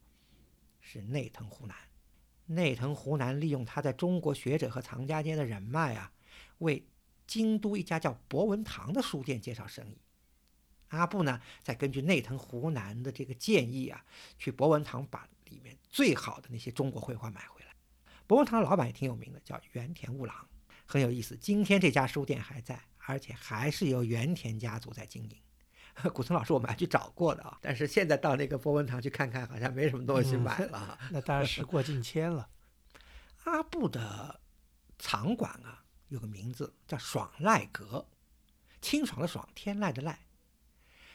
[0.83, 1.75] 是内藤湖南。
[2.45, 6.13] 内藤湖南利用他在中国学者和藏家间的人脉啊，
[6.59, 6.87] 为
[7.27, 9.97] 京都一家叫博文堂的书店介绍生意。
[10.89, 14.05] 阿布呢，再根据内藤湖南的这个建议啊，
[14.39, 17.75] 去博文堂把里面最好的那些中国绘画买回来。
[18.27, 20.47] 博文堂的老板也挺有名的，叫原田悟郎，
[20.85, 21.35] 很有意思。
[21.35, 25.37] 今天这家书店还在，而且还是由原田家族在经营。
[26.13, 30.99] 古村老师，我们还去找过的啊，但是现在到那个博文堂去看看，好像没什么东西买了。
[31.11, 32.49] 那当然时过境迁了。
[33.45, 34.41] 阿布的
[34.99, 38.07] 藏馆啊，有个名字叫爽籁阁，
[38.83, 40.15] 清爽的爽，天籁的籁。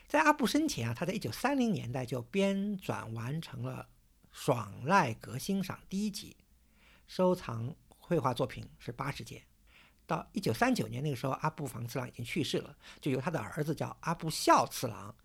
[0.07, 3.83] 在阿布生前啊，他在一九三零年代就编纂完成了
[4.31, 6.35] 《爽籁阁欣赏》第一集，
[7.07, 9.43] 收藏绘画作品是八十件。
[10.11, 15.15] 到一九三九年那个时候，阿部房次郎已经去世了，就由他的儿子叫阿部孝次郎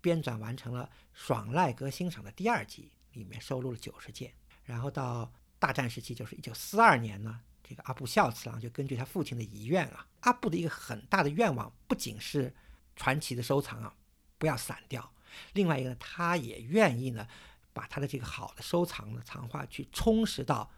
[0.00, 4.32] 编纂完成了《爽籁阁欣赏》的第二集，里面收录了九十件。
[4.64, 12.54] 然后到大战时期，就是一九四二年呢，这个阿部孝次郎就根据他父亲的遗愿啊，阿部的一个很大的愿望，不仅是
[12.96, 13.94] 传奇的收藏啊
[14.38, 15.12] 不要散掉，
[15.52, 17.28] 另外一个呢，他也愿意呢
[17.74, 20.70] 把他的这个好的收藏的藏画去充实到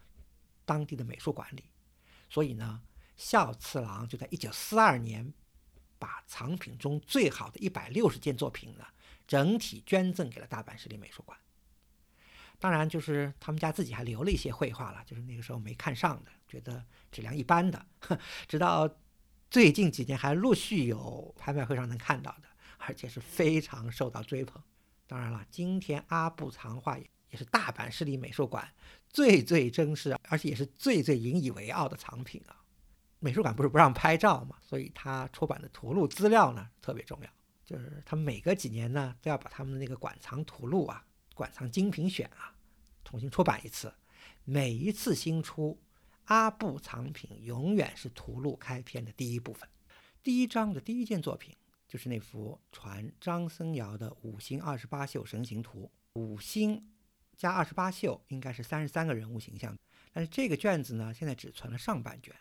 [0.65, 1.63] 当地的美术馆里，
[2.29, 2.81] 所以呢。
[3.15, 5.33] 孝次郎就在一九四二年，
[5.97, 8.85] 把藏品中最好的一百六十件作品呢，
[9.27, 11.37] 整体捐赠给了大阪市立美术馆。
[12.57, 17.85] 当然，就是他们家自己还留了一些绘画了，就是那个时候没看上的，觉得质量一般的。
[18.47, 18.89] 直到
[19.49, 22.47] 最近几年，还陆续有拍卖会上能看到的，
[22.77, 24.61] 而且是非常受到追捧。
[25.05, 28.73] 当然了，今天阿布藏画也是大阪市立美术馆
[29.09, 32.63] 最最珍视，而且也是最最引以为傲的藏品啊。
[33.25, 37.29] 美术馆不是不让拍照嘛，所以他出版的图录资料呢特别重要。
[37.65, 42.53] 就是他每隔几年呢都要把他们的那个馆藏图录啊、馆藏精品选啊
[43.03, 43.91] 重新出版一次。
[44.43, 45.81] 每一次新出，
[46.25, 49.67] 阿布藏品永远是图录开篇的第一部分。
[50.21, 51.55] 第一章的第一件作品
[51.87, 55.91] 就是那幅传张僧繇的五星二十八宿神行图。
[56.13, 56.91] 五星
[57.35, 59.75] 加二十八宿应该是三十三个人物形象，
[60.13, 62.35] 但是这个卷子呢现在只存了上半卷。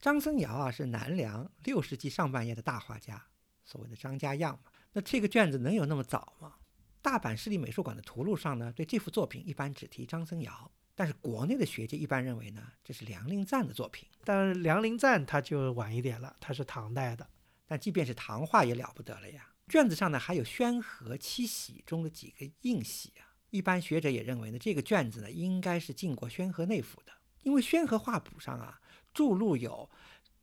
[0.00, 3.22] 张僧繇啊，是南梁六世纪上半叶的大画家，
[3.64, 4.70] 所谓的张家样嘛。
[4.92, 6.54] 那这个卷子能有那么早吗？
[7.02, 10.50] 大阪市立美术馆的图录上呢，对这幅作品一般只提张僧繇，
[10.94, 14.08] 但是国内的学界一般认为呢，这是梁林赞的作品。
[14.24, 17.28] 但是梁林赞他就晚一点了，他是唐代的。
[17.66, 23.34] 但即便是唐画也了不得了呀，卷子上呢还有宣和七喜中的几个印玺啊。
[23.50, 28.80] 一般学者也认为呢，这个卷子呢应该是进过宣和内府的，因为宣和画谱上啊。
[29.16, 29.88] 著录有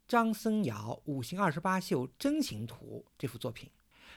[0.07, 3.69] 张僧繇五行二十八宿真形图这幅作品，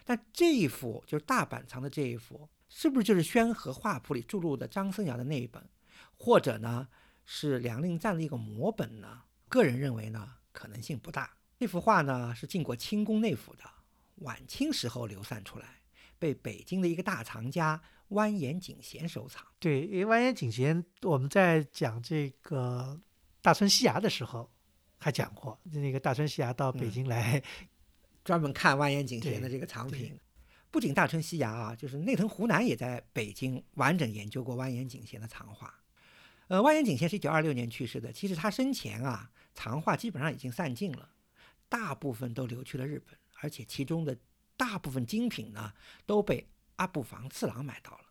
[0.03, 5.63] 但这一幅就是大阪藏的这一幅，是不是就是宣和画谱里著录的张僧繇的那一本，
[6.17, 6.89] 或者呢
[7.27, 9.25] 是梁令赞的一个摹本呢？
[9.51, 11.37] 个人认为呢可能性不大。
[11.59, 13.65] 这幅画呢是进过清宫内府的，
[14.17, 15.83] 晚清时候流散出来，
[16.19, 19.47] 被北京的一个大藏家蜿蜒景贤收藏。
[19.59, 22.99] 对，因为完颜景贤，我们在讲这个。
[23.47, 24.51] 大村西牙的时候，
[24.99, 27.41] 还讲过那个大村西牙到北京来，
[28.25, 30.19] 专门看万延景贤的这个藏品。
[30.69, 35.73] 不仅大村西牙啊，就是内藤湖南也在北京完整研究过万延景贤的藏画。
[36.49, 41.09] 呃，万延景贤是一九二六年去世的，其实他生前啊，藏画基本上已经散尽了，
[41.69, 44.19] 大部分都流去了日本，而且其中的
[44.57, 45.73] 大部分精品呢，
[46.05, 48.07] 都被阿部房次郎买到了。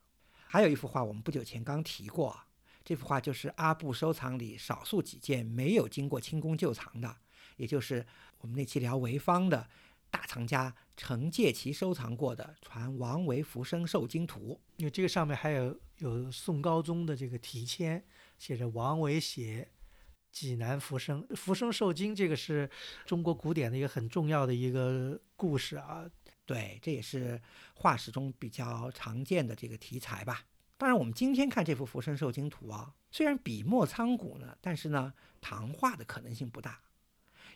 [0.47, 2.39] 还有一幅画，我们不久前刚提过，
[2.85, 7.17] 这幅画就是阿布收藏里少数几件没有经过清宫旧藏的，
[7.57, 8.05] 也就是
[8.37, 9.67] 我们那期聊潍坊的
[10.11, 14.61] 大藏家程介奇收藏过的传王维浮生受经图。
[14.77, 18.05] 因为这个上面还有有宋高宗的这个题签，
[18.37, 19.67] 写着王维写
[20.31, 22.69] 济南浮生，浮生受经，这个是
[23.05, 26.05] 中国古典的一个很重要的一个故事啊。
[26.45, 27.41] 对，这也是
[27.73, 30.43] 画史中比较常见的这个题材吧。
[30.77, 36.81] 当然，我们今天看这幅《浮生受精图》啊，虽然笔墨苍古呢，但是呢，唐画的可能性不大，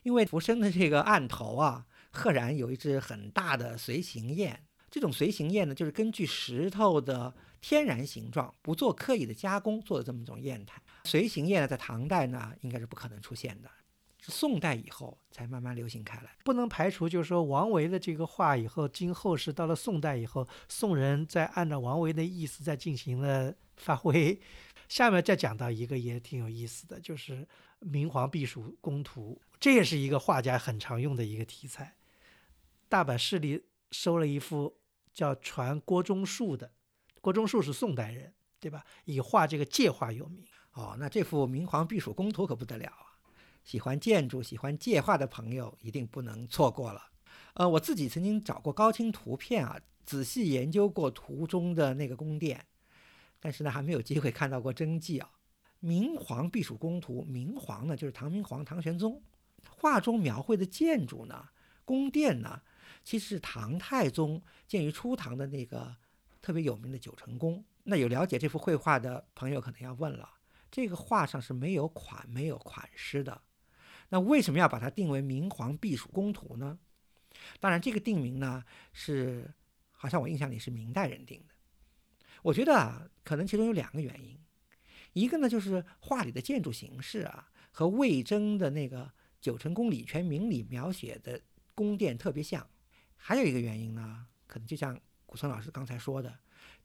[0.03, 4.57] 因为浮生的这个案头啊，赫然有一只很大的随形砚。
[4.89, 10.81] 这种随形砚呢，就是根据石头的天然形状，不做刻意的加工做的这么一种砚台。
[11.03, 13.69] 随形砚呢，在唐代呢，应该是不可能出现的。
[14.21, 24.39] 宋代以后才慢慢流行开来，不能排除，就是说王维的这个画以后，经后世到了宋代以后，宋人在按照王维的意思在进行了发挥。
[24.87, 27.47] 下面再讲到一个也挺有意思的，就是
[27.79, 31.95] 明皇避暑宫图，这也是一个画家很常用的一个题材。
[32.87, 34.75] 大阪市里收了一幅
[35.13, 36.71] 叫传郭忠树的，
[37.21, 38.83] 郭忠树是宋代人，对吧？
[39.05, 40.43] 以画这个界画有名。
[40.73, 42.91] 哦，那这幅明皇避暑宫图可不得了！
[43.69, 47.11] 喜欢建筑、喜欢界画的朋友一定不能错过了。
[47.53, 52.65] 呃，我自己曾经找过高清图片啊，仔细研究过图中的那个宫殿，
[53.39, 55.29] 但是呢，还没有机会看到过真迹啊。
[55.81, 59.21] 明皇避暑宫图，明皇呢就是唐明皇唐玄宗，
[59.69, 61.49] 画中描绘的建筑呢，
[61.85, 62.59] 宫殿呢，
[63.03, 65.95] 其实是唐太宗建于初唐的那个
[66.41, 67.63] 特别有名的九成宫。
[67.83, 70.27] 那有了解这幅绘画的朋友可能要问了，
[70.71, 73.39] 这个画上是没有款、没有款式的。
[74.09, 76.79] 那为什么要把它定为明皇避暑宫图呢？
[77.59, 79.53] 当然，这个定名呢是
[79.91, 81.53] 好像我印象里是明代人定的。
[82.41, 84.37] 我觉得啊，可能其中有两个原因，
[85.13, 91.41] 一个呢就是画里的建筑形式啊和魏征的那个九成宫李全明里描写的
[91.75, 92.67] 宫殿特别像，
[93.15, 96.39] 还有一个原因呢，可能就像古村老师刚才说的，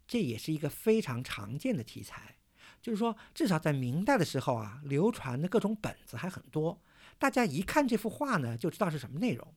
[0.06, 2.36] 这也是一个非常常见的题材，
[2.82, 6.80] 就是说至少在明代的时候啊，流传的各种本子还很多。
[7.24, 9.54] 大家一看这幅画呢，就知道是什么内容。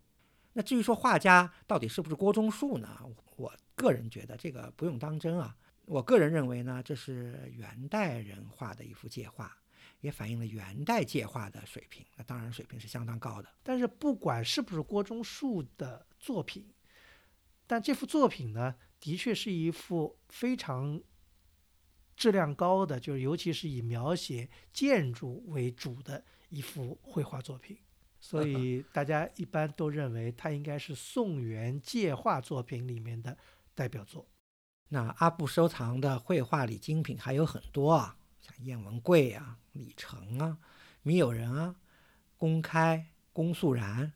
[0.53, 2.97] 那至于说画家到底是不是郭忠树呢？
[3.35, 5.53] 我个人觉得这个不用当真啊。
[5.83, 9.53] 我个人认为呢，这是元代人画的一幅界画，
[9.99, 12.05] 也反映了元代界画的水平。
[12.15, 13.49] 那当然水平是相当高的。
[13.63, 16.65] 但是不管是不是郭忠树的作品，
[17.67, 21.01] 但这幅作品呢，的确是一幅非常
[22.15, 26.23] 质量高的，就是尤其是以描写建筑为主的。
[26.49, 27.77] 一幅绘画作品，
[28.19, 33.37] 所以大家一般都认为它应该是宋元界画作品里面的
[33.75, 34.27] 代表作。
[34.89, 40.57] 那阿布收藏的绘画里精品还有很多啊，像燕文贵啊、李成啊、
[41.01, 41.75] 米友仁啊、
[42.37, 44.13] 公开、公肃然，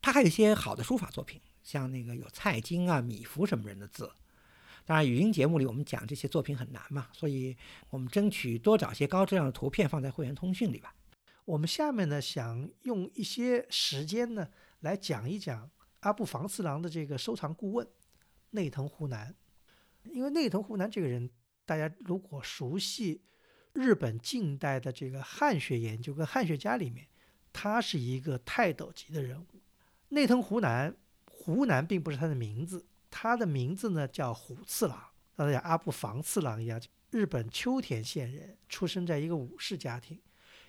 [0.00, 4.12] 他还有一些好的书法作品，像那个有蔡京啊、米芾什么人的字。
[4.86, 7.56] 当然，语音节目里我们讲这些作品很难嘛，所以
[7.90, 10.94] 我们争取多找些高质量的图片放在会员通讯里吧。
[11.50, 14.48] 我们下面呢，想用一些时间呢，
[14.80, 17.84] 来讲一讲阿部房次郎的这个收藏顾问
[18.50, 19.34] 内藤湖南。
[20.04, 21.28] 因为内藤湖南这个人，
[21.66, 23.20] 大家如果熟悉
[23.72, 27.08] 日本近代的这个汉学研究跟汉学家里面，
[27.52, 29.60] 他是一个泰斗级的人物。
[30.10, 30.94] 内藤湖南，
[31.26, 34.96] 湖南并不是他的名字，他的名字呢叫虎次郎，
[35.34, 40.20] 大家阿部房次郎一样，日本秋田县人，出生在一个武士家庭。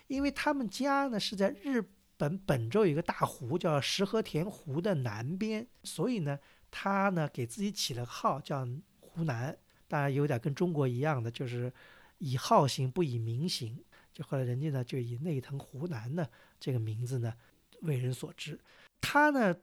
[0.06, 1.82] 因为他们家呢是在日
[2.16, 6.38] 本本州有一个大湖叫石河田湖的南边，所以呢，
[6.70, 8.66] 他呢给自己起了个号叫
[9.00, 9.56] 湖南，
[9.88, 11.72] 当然有点跟中国一样的，就是
[12.18, 13.82] 以号行不以名行。
[14.12, 16.26] 就后来人家呢就以内藤湖南呢
[16.60, 17.34] 这个名字呢
[17.80, 18.60] 为人所知。
[19.00, 19.56] 他呢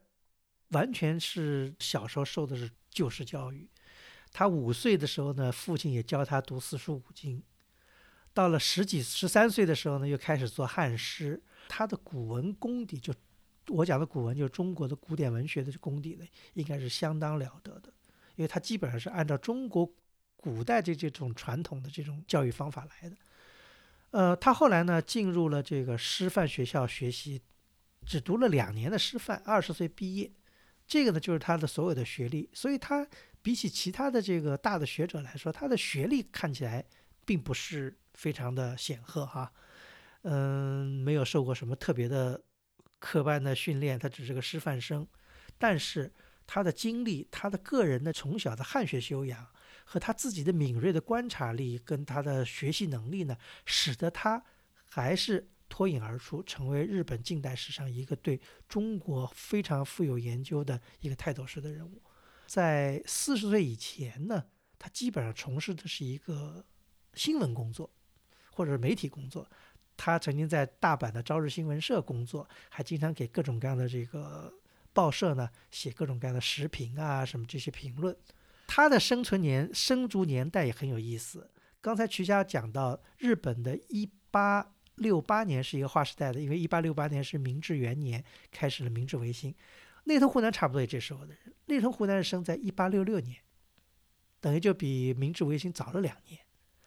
[0.70, 3.68] 完全是小时候受的是旧式教育，
[4.32, 7.42] 他五岁的时候呢，父亲也教他读四书五经。
[8.32, 11.42] 到了十几十三岁的时候呢，又开始做汉诗。
[11.68, 13.14] 他的古文功底，就
[13.68, 17.92] 我讲的古文，就是中国的古典文学的功底呢，应该是相当了得的。
[18.34, 19.88] 因为他基本上是按照中国
[20.36, 23.16] 古代的这种传统的这种教育方法来的。
[24.10, 27.40] 呃，他后来呢，进入了这个师范学校学习，
[28.04, 30.32] 只读了两年的师范，二十岁毕业。
[30.88, 32.48] 这个呢，就是他的所有的学历。
[32.52, 33.06] 所以，他
[33.42, 36.84] 比起其他的这个大的学者来说，他的学历看起来
[37.24, 37.96] 并不是。
[38.20, 39.50] 非常的显赫哈，
[40.24, 42.38] 嗯，没有受过什么特别的
[42.98, 45.08] 科班的训练，他只是个师范生，
[45.56, 46.12] 但是
[46.46, 49.48] 他的经历，他的个人的从小的汉学修养
[49.86, 54.44] 和他自己的敏锐的观察力跟他的学习能力呢，使得他
[54.90, 62.02] 还是脱颖而出，成为日本近代史上一个对中国非常富有研究的一个泰斗式的人物。
[62.46, 64.44] 在四十岁以前呢，
[64.78, 66.66] 他基本上从事的是一个
[67.14, 67.90] 新闻工作，
[68.52, 69.48] 或者是媒体工作。
[69.96, 74.52] 他曾经在大阪的朝日新闻社工作，还经常给各种各样的这个
[74.92, 78.16] 报社呢写各种各样的时评啊，什么这些评论。
[78.66, 81.50] 他的生存年生卒年代也很有意思。
[81.80, 89.54] 刚才瞿家讲到，日本的一八六八年是一个划时代的，因为一八六八年是明治元年，开始了明治维新。
[90.04, 91.54] 内藤湖南差不多也这时候的人。
[91.66, 93.36] 内藤湖南是生在一八六六年，
[94.40, 96.40] 等于就比明治维新早了两年，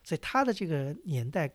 [0.04, 1.52] 所以他的这个年代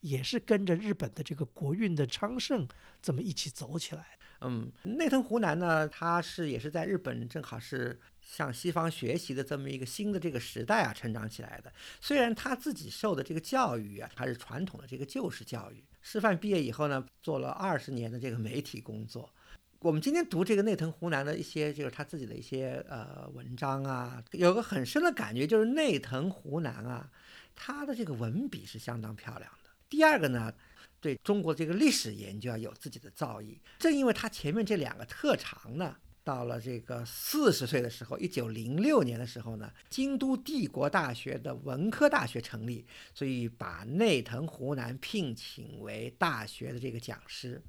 [0.00, 2.66] 也是跟着日本的这个国运的昌盛
[3.00, 4.18] 这么一起走起来。
[4.44, 11.72] 嗯，内藤湖南呢，他是也是在日本正好是向西方学习的这么一个新的这个时代啊成长起来的。
[12.00, 19.32] 虽然他自己受的这个教育啊，还是传统的这个旧式教育，师范毕业以后呢，做了二十年的这个媒体工作。
[19.78, 27.08] 我们今天读这个内藤湖南的一些，就是他自己的一些呃文章啊，有个很深的感觉，就是内藤湖南啊，
[27.54, 29.70] 他的这个文笔是相当漂亮的。
[29.88, 30.52] 第二个呢，
[31.00, 33.58] 对中国这个历史研究啊有自己的造诣。
[33.78, 47.62] 正因为他前面这两个特长呢，到了这个四十岁的时候，一九零六年的时候呢，京都帝国大学的文科大学成立，所以把内藤湖南聘请为大学的这个讲师。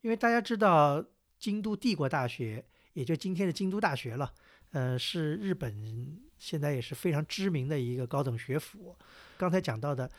[0.00, 1.04] 因为大家知道。
[1.38, 2.64] 京都帝国大学，
[2.94, 4.32] 也就今天的京都大学了，
[4.70, 8.96] 呃，是日本现在也是非常知名的一个高等学府。
[9.38, 10.10] 刚才讲到的，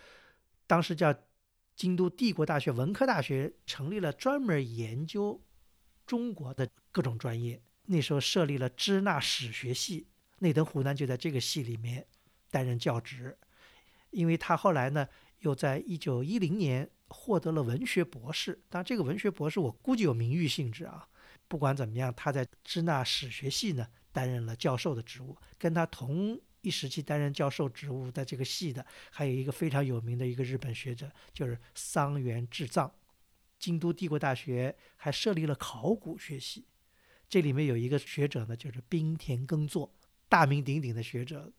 [0.66, 1.14] 当时叫
[1.76, 5.42] 京都帝国大学文科大学，成立了专门研究
[6.06, 7.62] 中国的各种专业。
[7.86, 10.08] 那时候设立了支那史学系，
[10.40, 12.06] 内藤湖南就在这个系里面
[12.50, 13.38] 担任教职。
[14.12, 15.08] 因为他后来呢，
[15.40, 16.90] 又在一九一零年。
[17.10, 21.08] 获得了文学博士，当然这个文学博士我估计有名誉性质啊。
[21.48, 25.38] 不管怎么样，他在支那史学系呢担任了教授的职务。
[25.58, 26.38] 跟他同
[26.68, 32.92] 一时期担任教授职务的这个系的，还有一个非常有名的一个日本学者，就是桑原智藏。
[33.58, 36.66] 京都帝国大学还设立了考古学系，
[37.30, 39.92] 这里面有一个学者呢，就是滨田耕作，
[40.28, 41.52] 大名鼎鼎的学者。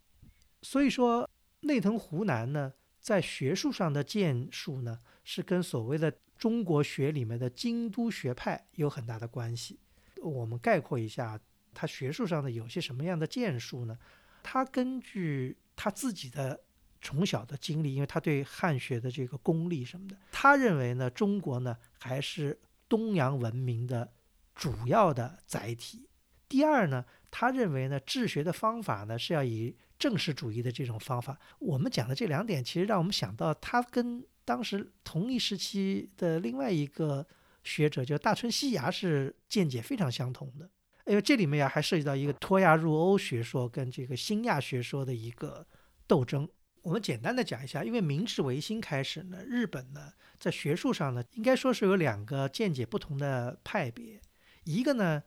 [0.61, 1.29] 所以说，
[1.61, 4.99] 内藤湖南呢，在学术上的建树呢。
[5.31, 9.79] 是跟所谓的中国学里面的京都学派有很大的关系。
[10.23, 11.39] 我们概括一下，
[11.71, 13.95] 他学术上的有些什么样的建树呢？
[14.43, 16.59] 他根据他自己的
[17.01, 24.11] 从小的经历，因为他对汉学的这个功力什么的，他认为呢，中国呢还是东洋文明的
[24.55, 26.09] 主要的载体。
[26.47, 31.39] 第二呢，他认为呢，治学的方法呢是要以正式主义的这种方法。
[31.59, 34.25] 我们讲的这两点，其实让我们想到他跟。
[34.45, 37.23] 当时同一时期的另外一个
[37.63, 40.67] 学者叫大村西牙，是见解非常相同的。
[41.09, 45.65] 因为这里面呀还涉及到一个脱亚入欧学说跟这个新亚学说的一个
[46.05, 46.47] 斗争。
[46.83, 54.21] 我们简单的讲一下，因为明治维新开始呢，日本呢在学术上呢应该说是有两个见解不同的派别，
[54.65, 55.23] 一个呢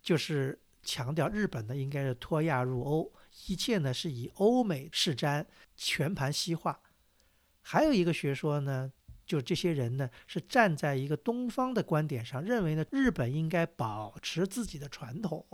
[0.00, 3.12] 就是强调日本呢应该是脱亚入欧，
[3.48, 5.44] 一切呢是以欧美视瞻，
[5.76, 6.80] 全盘西化。
[7.60, 8.90] 还有一个学说呢，
[9.28, 15.44] 就这些人呢是站在一个东方的观点上，认为呢日本应该保持自己的传统，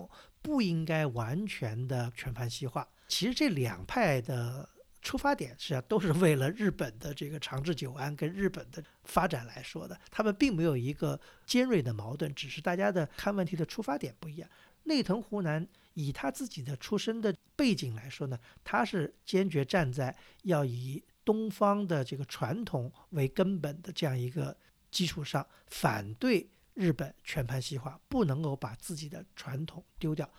[0.41, 2.89] 不应该完全的全盘西化。
[3.09, 4.69] 其实这两派的
[5.03, 14.49] 出发点实际上都是为了日本的这个长治久安跟日本的发展来说的，他们并没有一个尖锐的矛盾，只是大家的看问题的出发点不一样。
[14.85, 21.03] 内藤湖南以他自己的出身的背景来说呢，他是坚决站在要以。
[21.25, 24.57] 东方的这个传统为根本的这样一个
[24.91, 30.31] 基础上，反对日本全盘西化，不能够把自己的传统丢掉。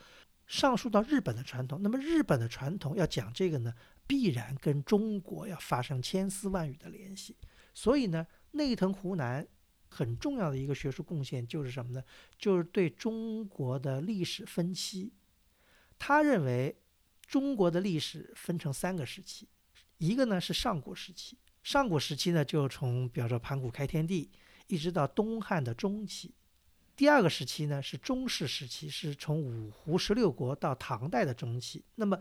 [0.48, 3.74] 上溯到日本的传统，那么日本的传统要讲这个呢，
[4.06, 7.36] 必然跟中国要发生千丝万缕的联系。
[7.74, 9.48] 所以呢，内藤湖南
[9.90, 12.04] 很重要的一个学术贡献就是什么呢？
[12.38, 15.12] 就是对中国的历史分期。
[15.98, 16.78] 他认为
[17.26, 19.50] 中国的历史分成三个时期。
[19.98, 24.30] 一个呢是上古时期，上古时期呢就从比方说盘古开天地，
[24.68, 26.34] 一直到东汉的中期。
[26.96, 31.84] 第二个时期呢是中世时期，是从五胡十六国到唐代的中期。
[31.96, 32.18] 那么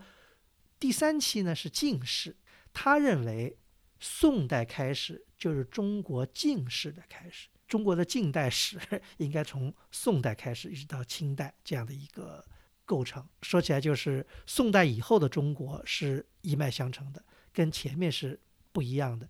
[0.79, 2.35] 第三期呢是晋世。
[2.73, 3.57] 他认为
[4.01, 8.77] 宋代开始就是中国近世的开始，中国的近代史
[9.15, 12.45] 应该从宋代开始一直到清代这样的一个
[12.83, 13.25] 构成。
[13.43, 17.23] 说起来，就是宋代以后的中国是一脉相承的，
[17.55, 18.39] 跟前面是
[18.71, 19.27] 不一样的。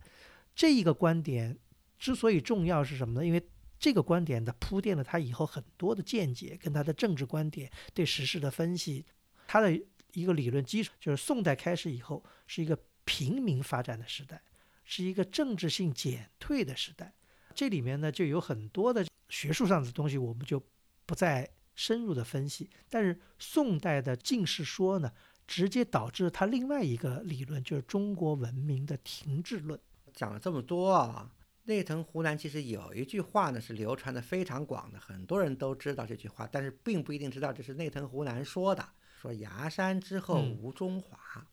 [0.56, 1.56] 这一个观点
[2.00, 3.26] 之所以重要是什么呢？
[3.26, 3.42] 因为
[3.78, 9.06] 这个观点的铺垫了他以后很多的见解，跟他的政治观点、对时事的分析，
[9.46, 9.72] 他的
[10.14, 14.42] 一个理论基础就是宋代开始以后是一个平民发展的时代，
[14.86, 17.14] 是一个政治性减退的时代。
[17.54, 20.62] 这里面呢就有很多的学术上的东西，我们就
[21.06, 22.70] 不再深入的分析。
[22.90, 25.12] 但是宋代的进士说呢，
[25.48, 29.80] 直接导致他另外一个理论，就是中国文明的停滞论。
[30.14, 31.32] 讲了这么多啊。
[31.68, 38.88] 内藤湖南其实有一句话呢，是流传的非常广的，很多人都知道这句话，但是并不一定知道这是内藤湖南说的。
[39.20, 41.48] 说崖山之后无中华，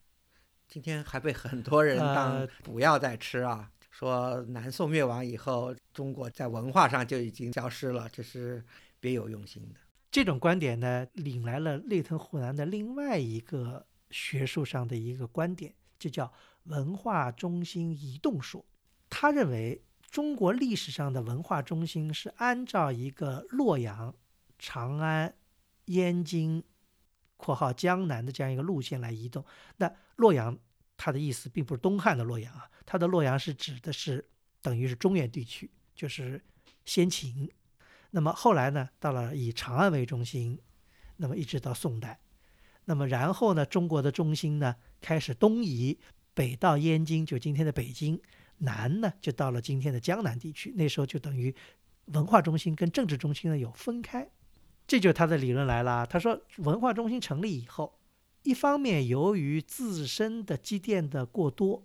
[0.68, 3.70] 今天还被很多人当补药在吃啊。
[3.90, 8.62] 说南宋灭亡以后，中国在文化上就已经消失了，这是
[9.00, 9.80] 别有用心的。
[10.12, 16.32] 这种观点呢，引来了内藤湖南的另外一个学术上的一个观点，就叫
[16.64, 18.64] 文化中心移动说。
[19.10, 19.82] 他认为。
[20.10, 24.14] 中国历史上的文化中心是按照一个洛阳、
[24.58, 25.34] 长安、
[25.86, 26.62] 燕京
[27.38, 29.42] （括号江南）的这样一个路线来移动。
[29.78, 30.58] 那洛阳，
[30.98, 34.28] 它的意思并不是东汉的洛阳啊，它的洛阳是指的是
[34.60, 36.44] 等于是中原地区，就是
[36.84, 37.50] 先秦。
[38.12, 40.58] 那么后来呢，到了以长安为中心，
[41.16, 42.20] 那么一直到宋代，
[42.86, 45.98] 那么然后呢，中国的中心呢开始东移，
[46.32, 48.18] 北到燕京，就今天的北京。
[48.64, 50.72] 南呢，就到了今天的江南地区。
[50.76, 51.52] 那时候就等于
[52.04, 54.30] 文化中心跟政治中心呢有分开，
[54.86, 56.06] 这就是他的理论来了。
[56.06, 57.98] 他说，文化中心成立以后，
[58.44, 61.84] 一方面由于自身的积淀的过多，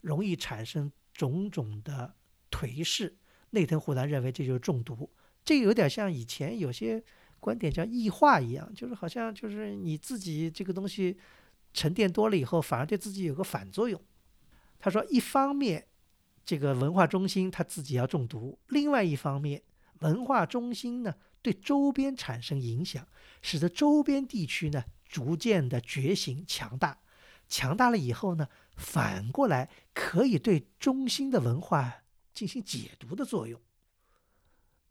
[0.00, 2.14] 容易产生种种的
[2.52, 3.16] 颓势。
[3.50, 5.10] 内藤湖南认为这就是中毒，
[5.44, 7.02] 这有点像以前有些
[7.40, 11.18] 观点叫异化一样，就是好像就是你自己这个东西
[11.72, 14.00] 沉淀多了以后，反而对自己有个反作用。
[14.78, 15.86] 他说，一方面。
[16.44, 19.62] 这个文化中心他自己要中毒，另外一方面，
[20.00, 23.06] 文化中心呢对周边产生影响，
[23.42, 26.98] 使得周边地区呢逐渐的觉醒强大，
[27.46, 32.02] 强大了以后呢，反过来可以对中心的文化
[32.34, 33.60] 进行解读的作用。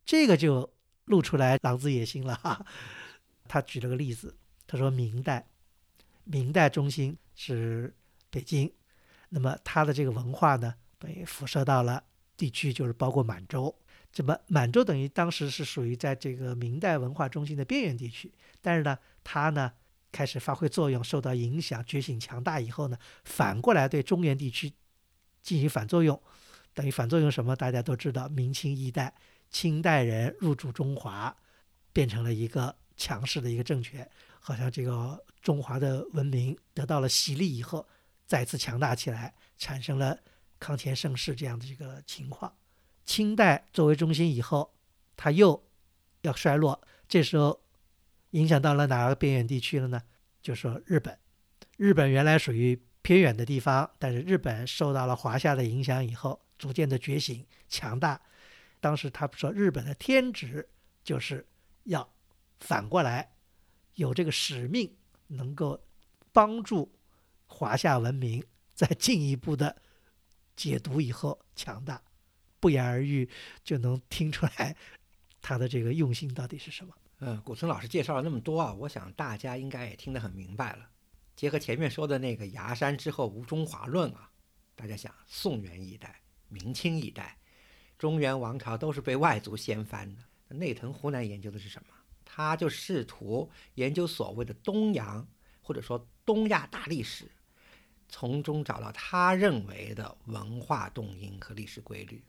[0.06, 0.72] 这个就
[1.06, 2.66] 露出来狼子野心了哈。
[3.48, 4.36] 他举了个例子，
[4.66, 5.48] 他说明代，
[6.24, 7.94] 明代中心是
[8.30, 8.72] 北京，
[9.30, 10.76] 那么他的这个文化呢？
[10.98, 12.04] 被辐射到了
[12.38, 13.76] 地区，就是包括满洲。
[14.14, 18.32] 这么满洲等于当时是属于在这个明代文化中心的边缘地区，
[18.62, 19.72] 但是呢，它呢
[20.12, 24.72] 开始发挥作用，受到影响，觉醒强大以后呢，反过来对中原地区
[25.42, 26.22] 进行反作用，
[26.76, 27.56] 等于反作用什么？
[27.56, 29.12] 大家都知道，明清一代，
[29.52, 31.36] 清代人入主中华，
[31.94, 37.88] 变成了一个强势的一个政权，好像这个中华的文明得到了洗礼以后，
[38.26, 40.18] 再次强大起来，产生了。
[40.64, 42.56] 康乾盛世这样的一个情况，
[43.04, 44.76] 清代作为中心以后，
[45.18, 45.68] 它又
[46.22, 46.80] 要衰落。
[47.08, 47.64] 这时候
[48.30, 50.04] 影响到了哪个边远地区了呢？
[50.40, 51.18] 就说日本。
[51.78, 58.22] 日本原来属于偏远的地方，但是日本受到了华夏的影响以后，逐渐的觉醒强大。
[58.82, 60.68] 当时他说，日本的天职
[61.02, 61.48] 就是
[61.84, 62.14] 要
[62.60, 63.32] 反过来
[63.94, 65.82] 有这个使命，能够
[66.34, 66.92] 帮助
[67.46, 68.44] 华夏文明
[68.76, 69.82] 再进一步的。
[70.54, 72.00] 解读以后强大，
[72.60, 73.28] 不言而喻，
[73.64, 74.76] 就能听出来
[75.42, 76.94] 他的这个用心到底是什么。
[77.20, 80.90] 嗯，古村老师介绍了那么多啊，我想大家应该也听得很明白了。
[81.36, 84.30] 结合前面说的那个“崖山之后无中华论”啊，
[84.76, 87.38] 大家想，宋元一代、明清一代，
[88.02, 90.56] 中原王朝都是被外族掀翻的。
[90.56, 91.94] 内藤湖南研究的是什么？
[92.26, 95.28] 他就试图研究所谓的东洋，
[95.62, 97.30] 或者说东亚大历史。
[98.10, 102.24] 从中找到他认为的文化动因和历史规律。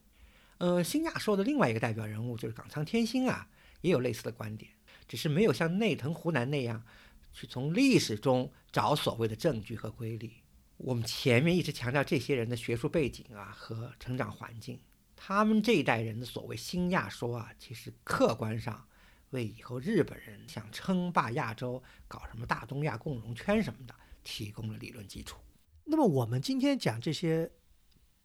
[0.58, 3.48] 呃，新亚说的另外一个代表人物就是冈仓天心啊，
[3.80, 4.70] 也有类似的观点，
[5.08, 6.84] 只是没有像内藤湖南那样
[7.32, 10.30] 去从历史中找所谓的证据和规律。
[10.76, 14.78] 我们前面一直强调这些人的学术背景啊和成长环境，
[15.24, 18.84] 他们这一代人的所谓新亚说啊，其实客观上
[19.30, 23.94] 为以后日本人想称霸亚洲、搞什么大东亚共荣圈什么的
[24.24, 25.38] 提供了理论基础。
[25.84, 27.52] 那么我们今天讲这些，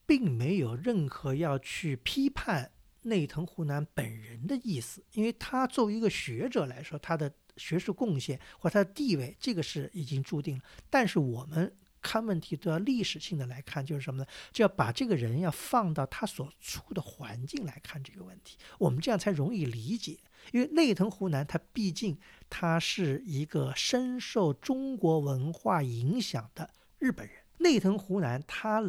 [0.08, 2.72] 并没有任何要去批判
[3.04, 10.64] 内藤湖南本人的意思，因为他作为一个学者来说，他的学术贡献或他的地位，这个是已经注定了。
[10.90, 14.28] 但是我们看问题都要历史性的来看，就是什么呢？
[14.52, 20.18] 就要把这个人要放到他所处的环境来看这个问题，我们这样才容易理解。
[20.54, 22.18] 因为内藤湖南他毕竟
[22.50, 26.70] 他是一个深受中国文化影响的
[27.00, 27.36] 日本人。
[27.58, 28.82] 内藤湖南他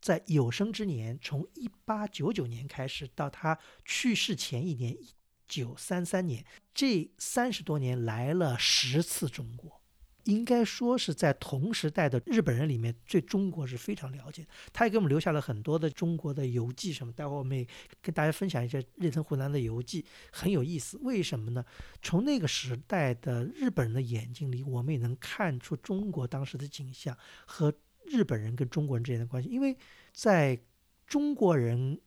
[0.00, 5.08] 在有生之年，从一八九九年开始到他去世前一年一
[5.46, 6.44] 九三三年，
[6.74, 9.79] 这三十多年来了十次中国。
[10.24, 14.48] 应该说是在同时代的日本人里面，对中国是非常了解的。
[14.72, 17.12] 他也给我们留下了很多的中国的游记什么。
[17.12, 17.66] 待会儿我们也
[18.02, 20.98] 跟大家分享一些日藤湖南的游记，很有意思。
[21.02, 21.64] 为什么呢？
[22.02, 27.16] 从那个时代的日本人的眼睛里，我们也能看出中国当时的景象
[27.46, 27.72] 和
[28.04, 29.48] 日本人跟中国人之间的关系。
[29.48, 29.76] 因为
[30.12, 30.58] 在
[31.06, 32.00] 中国人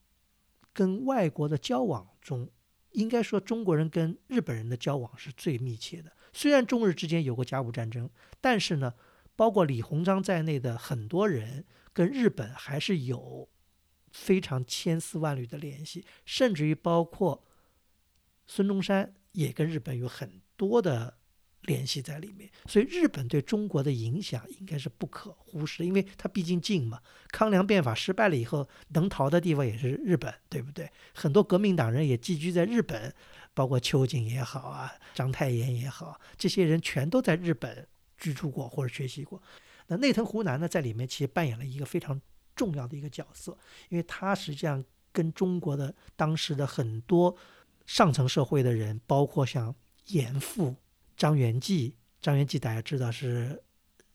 [0.71, 2.49] 跟外国的交往中，
[2.91, 6.11] 应该说中国人跟日本人的交往是最密切的。
[6.33, 8.09] 虽然中日之间有过甲午战争，
[8.41, 8.93] 但是呢，
[9.35, 11.63] 包括李鸿章在内的很多人
[11.93, 13.47] 跟日本还是有
[14.11, 17.43] 非常千丝万缕的联系，甚至于包括
[18.47, 21.17] 孙中山也跟日本有很多的
[21.61, 22.49] 联系在里面。
[22.67, 26.99] 所以日本对中国的影响应该是不可忽视的，因为它毕竟近嘛。
[27.29, 30.89] 康梁变法失败了以后，能逃的地方也是日本，对不对？
[31.13, 33.13] 很多革命党人也寄居在日本。
[33.53, 37.87] 包括秋瑾也好啊，章太炎也好，这些人全都在日本
[38.17, 39.41] 居住过或者学习过。
[39.87, 42.19] 那内藤湖南呢，在里面其实扮演了一个非常
[42.55, 43.57] 重要的一个角色，
[43.89, 47.35] 因为他实际上跟中国的当时的很多
[47.85, 49.75] 上层社会的人，包括像
[50.07, 50.75] 严复、
[51.15, 53.61] 张元济，张元济大家知道是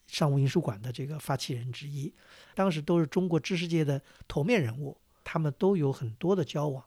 [0.06, 2.12] 商务印书馆的这个发起人之一，
[2.54, 6.82] 当时都是中国知识界的头面人物，他们都有很多的交往。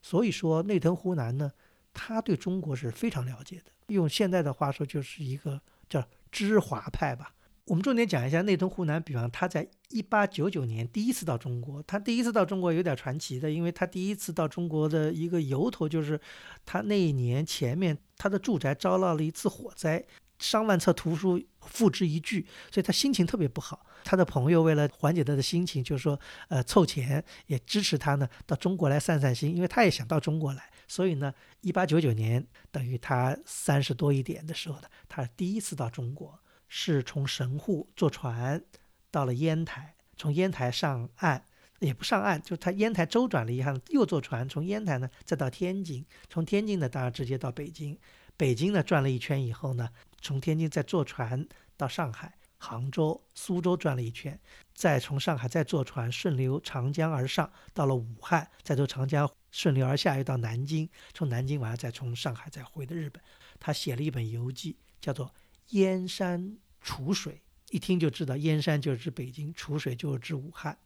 [0.00, 1.52] 所以说，内藤湖南呢。
[1.92, 7.34] 他对中国是非常了解的，用现在的话说，就是一个叫知华派吧。
[7.66, 16.20] 我们重点讲一下内藤湖南，比方他在一八九九年第一次到中国，他第一次到中国有点传奇的，因为他第一次到中国的一个由头就是，
[16.66, 20.04] 他那一年前面他的住宅遭到了一次火灾，
[20.42, 23.86] 上万册图书付之一炬，所以他心情特别不好。
[24.04, 26.18] 他的朋友为了缓解他的心情，就是说
[26.48, 30.70] 呃凑钱也支持他呢到中国来散散心，因为他也想到中国来。
[30.88, 36.38] 所以呢，一八九九年等于他三十多一点的时候呢，他第一次到中国，
[36.68, 38.62] 是从神户坐船
[39.10, 41.44] 到了烟台，从烟台上岸，
[41.78, 47.96] 也不上岸，就他烟台周转了一下，又坐船从烟台呢再到天津，从天津呢当然直接到北京，
[48.36, 49.88] 北京呢转了一圈以后呢，
[50.22, 51.46] 从天津再坐船
[51.76, 54.40] 到上海、杭州、苏州转了一圈，
[54.72, 59.30] 再从上海再坐船顺流长江而上，到了武汉，再坐长江。
[59.50, 63.22] 顺流而下又到南京，从南京完了再从上海再回的日本。
[63.60, 65.26] 他写了一本游记，叫做
[65.76, 67.34] 《燕山楚水》，
[67.68, 70.78] 一听就知道燕山就是指北京，楚水就是指武汉。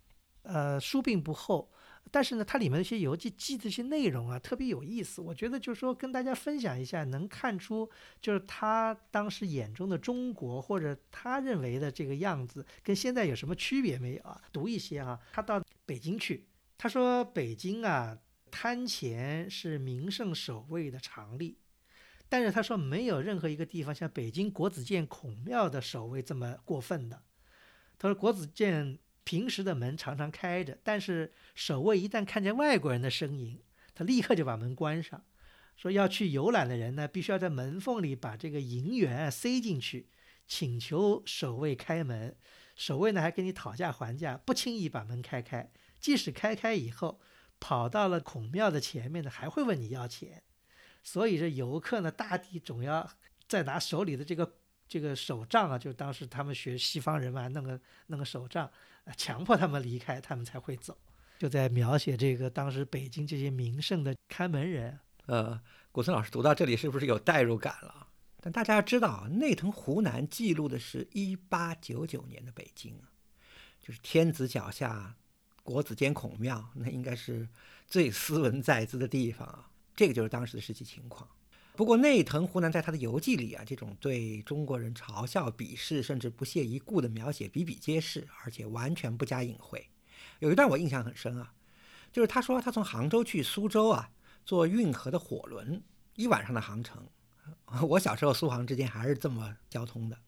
[0.43, 1.71] 呃，书并不厚，
[2.11, 5.21] 但是呢，它里面的一些游记记的一些内容啊，特别有意思。
[5.21, 7.89] 我觉得就是说跟大家分享一下，能看出
[8.21, 14.41] 就是他当时眼中的中国，或者他认为的这个样子，跟现在有什么区别没有啊？
[14.53, 16.47] 读一些啊，他到北京去，
[16.79, 18.19] 他说北京啊。
[18.49, 21.59] 摊钱是名胜守卫的常例，
[22.27, 27.21] 但是他说没有任何一个地方像北京国子监孔庙的守卫这么过分的。
[27.99, 33.61] 他说国子监平时的门常常开着，但是守卫一旦看见外国人的身影，
[33.95, 35.23] 他立刻就把门关上。
[35.77, 40.09] 说要去游览的人呢，必须要在门缝里把这个银元塞进去，
[40.47, 42.35] 请求守卫开门。
[42.75, 45.71] 守卫呢还跟你讨价还价，不轻易把门开开。
[46.01, 47.21] 即使开开以后。
[47.59, 50.43] 跑到了孔庙的前面呢，还会问你要钱，
[51.03, 53.11] 所以这游客呢，大抵总要
[53.49, 58.71] 再拿手里的这个这个手杖啊，就当时他们学西方人嘛，弄个弄个手杖，
[59.07, 60.99] 啊强迫他们离开，他们才会走。
[61.39, 65.01] 就在描写这个当时北京这些名胜的看门人。
[65.25, 65.59] 呃，
[65.91, 68.09] 古村老师读到这里是不是有代入感了？
[68.41, 73.09] 但大家要知道，内藤湖南记录的是一八九九年的北京啊，
[73.81, 75.17] 就是天子脚下。
[75.63, 77.49] 国子监孔庙，那应该是
[77.89, 79.69] 最斯文在兹的地方啊。
[79.97, 81.29] 这个就是当时的实际情况。
[81.77, 89.91] 不过内藤湖南在他的游记里啊，这种对中国人嘲笑、鄙视，甚至不屑一顾的描写比比皆是，而且完全不加隐晦。
[90.39, 91.53] 有一段我印象很深啊，
[92.11, 94.11] 就是他说他从杭州去苏州啊，
[94.45, 95.83] 坐运河的火轮，
[96.15, 97.07] 一晚上的航程。
[97.89, 100.19] 我小时候苏杭之间还是这么交通的。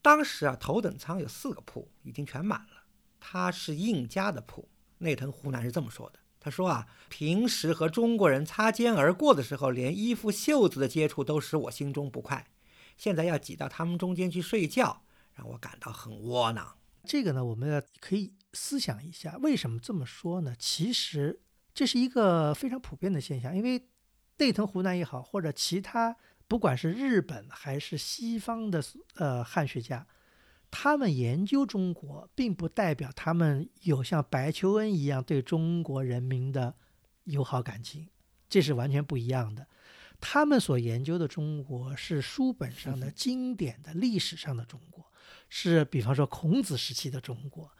[0.00, 2.84] 当时啊，头等舱有四个铺，已经全满了。
[3.20, 4.68] 他是应家的铺。
[4.98, 12.48] 内藤湖南是这么说的：“他说啊，平时和中国人擦肩而过的时候，连衣服袖子的接触都使我心中不快。
[12.96, 16.76] 现在要挤到他们中间去睡觉，让我感到很窝囊。
[17.04, 20.56] 这个呢，我们要可以思想一下，为什么这么说呢？
[20.58, 21.40] 其实
[21.72, 23.88] 这是一个非常普遍的现象，因为
[24.38, 26.16] 内藤湖南也好，或者其他
[26.48, 28.82] 不管是日本还是西方的
[29.14, 30.04] 呃汉学家，
[30.72, 36.74] 他们研究中国，并不代表他们有像白求恩一样对中国人民的
[37.24, 38.08] 友好感情，
[38.48, 39.68] 这是完全不一样的。
[40.18, 45.12] 他们所研究的中国是书本上的经典的历史上的中国。
[45.50, 47.70] 是，比方说孔子时期的中国，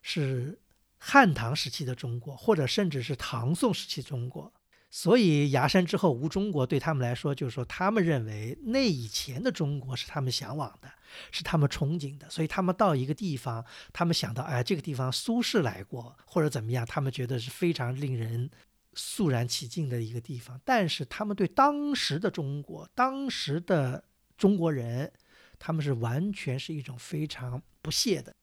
[0.00, 0.60] 是
[0.98, 4.54] 汉唐时期的中国，或者甚至是唐宋时期中国。
[4.90, 10.90] 所以崖山之后无中国，对他们来说，就是说他们认为那以前的中国是他们向往的，
[11.30, 12.28] 是他们憧憬的。
[12.30, 18.50] 所以他们到一个地方，他们想到，哎，这个地方苏轼来过，或者怎么样，他们觉得是非常令人
[18.94, 20.60] 肃然起敬的一个地方。
[20.64, 24.04] 但是他们对当时的中国，当时的
[24.36, 25.12] 中国人。
[25.58, 28.36] 他们是完全是一种非常不屑的。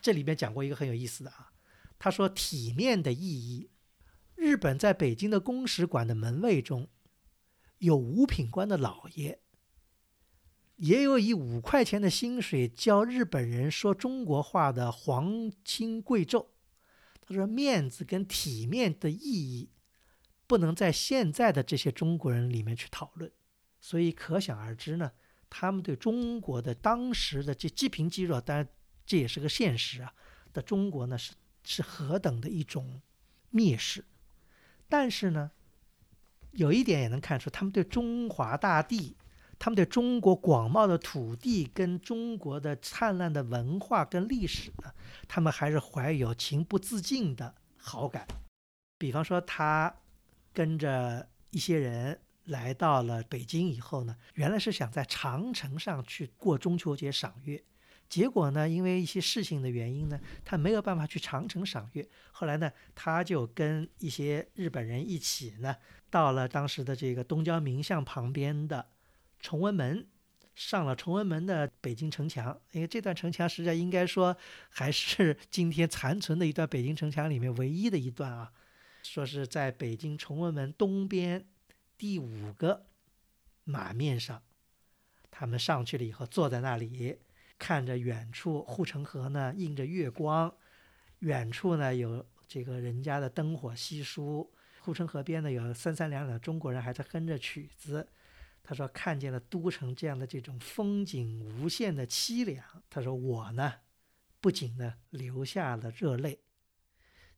[0.00, 1.50] 这里边讲过一个很有意思的啊，
[1.98, 3.68] 他说体面的意义。
[4.40, 6.88] 日本在北京的公使馆的门卫中，
[7.76, 9.38] 有五品官的老爷，
[10.76, 16.46] 也有以五块钱的薪水教日本人说中国话的皇亲贵胄。
[17.20, 19.68] 他说面子跟体面的意义，
[20.46, 23.30] 不能在现在的这些中国人里面去讨论，
[23.78, 25.12] 所以可想而知呢。
[25.50, 28.66] 他们对中国的当时的这积贫积弱，当然
[29.04, 30.14] 这也是个现实啊。
[30.54, 33.02] 的中国呢是是何等的一种
[33.52, 34.02] 蔑视，
[34.90, 35.50] 但是呢，
[36.50, 39.16] 有一点也能看出，他们对中华大地，
[39.58, 44.92] 他们对中国广袤的土地跟中国的灿烂的文化跟历史呢，
[45.26, 48.26] 他们还是怀有情不自禁的好感。
[48.98, 49.94] 比方说，他
[50.52, 52.20] 跟着一些人。
[52.46, 57.62] 来到了北京以后呢，原来是想在长城上去过中秋节赏月，
[58.10, 62.06] 结果呢，因为一些事情的原因呢，他没有办法去长城赏月。
[62.32, 65.76] 后来呢，他就跟一些日本人一起呢，
[66.10, 68.88] 到了当时的这个东交民巷旁边的
[69.38, 70.08] 崇文门，
[70.56, 72.60] 上了崇文门的北京城墙。
[72.72, 74.36] 因为这段城墙实际上应该说
[74.68, 78.52] 还是 今天残存的一段北京城墙里面唯一的一段啊，
[79.04, 81.46] 说是在北京崇文门东边。
[81.96, 82.86] 第五个
[83.62, 84.42] 马面上，
[85.30, 87.18] 他们上去了以后，坐在那里，
[87.60, 90.52] 看着远处护城河呢，映着月光，
[91.20, 94.50] 远处呢有这个人家的灯火稀疏，
[94.80, 98.08] 护城河边呢有三三两两中国人还在哼着曲子。
[98.64, 102.64] 他说看见了都城这样的这种风景无限的凄凉。
[102.88, 103.74] 他说我呢，
[104.40, 106.40] 不仅呢流下了热泪，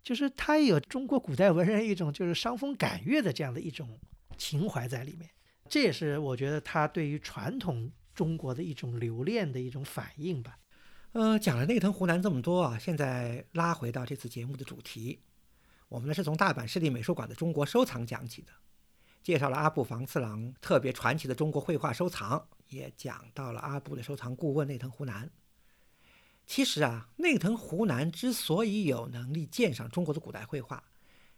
[0.03, 4.01] 就是他有中国古代文人一种就是伤风感月的这样的一种。
[4.39, 5.31] 情怀在里面，
[5.69, 10.59] 这也是我觉得他对于传统中国的一种留恋的一种反应吧。
[11.13, 15.21] 呃，讲了内藤湖南这么多啊，现在拉回到这次节目的主题，
[15.89, 18.53] 我们呢是从大阪市立美术馆的中国收藏讲起的，
[19.23, 25.31] 介绍了阿部房次郎特别传奇的中国绘画收藏，也讲到了阿部的收藏顾问内藤湖南。
[26.47, 30.83] 其实啊，内藤湖南之所以有能力鉴赏中国的古代绘画，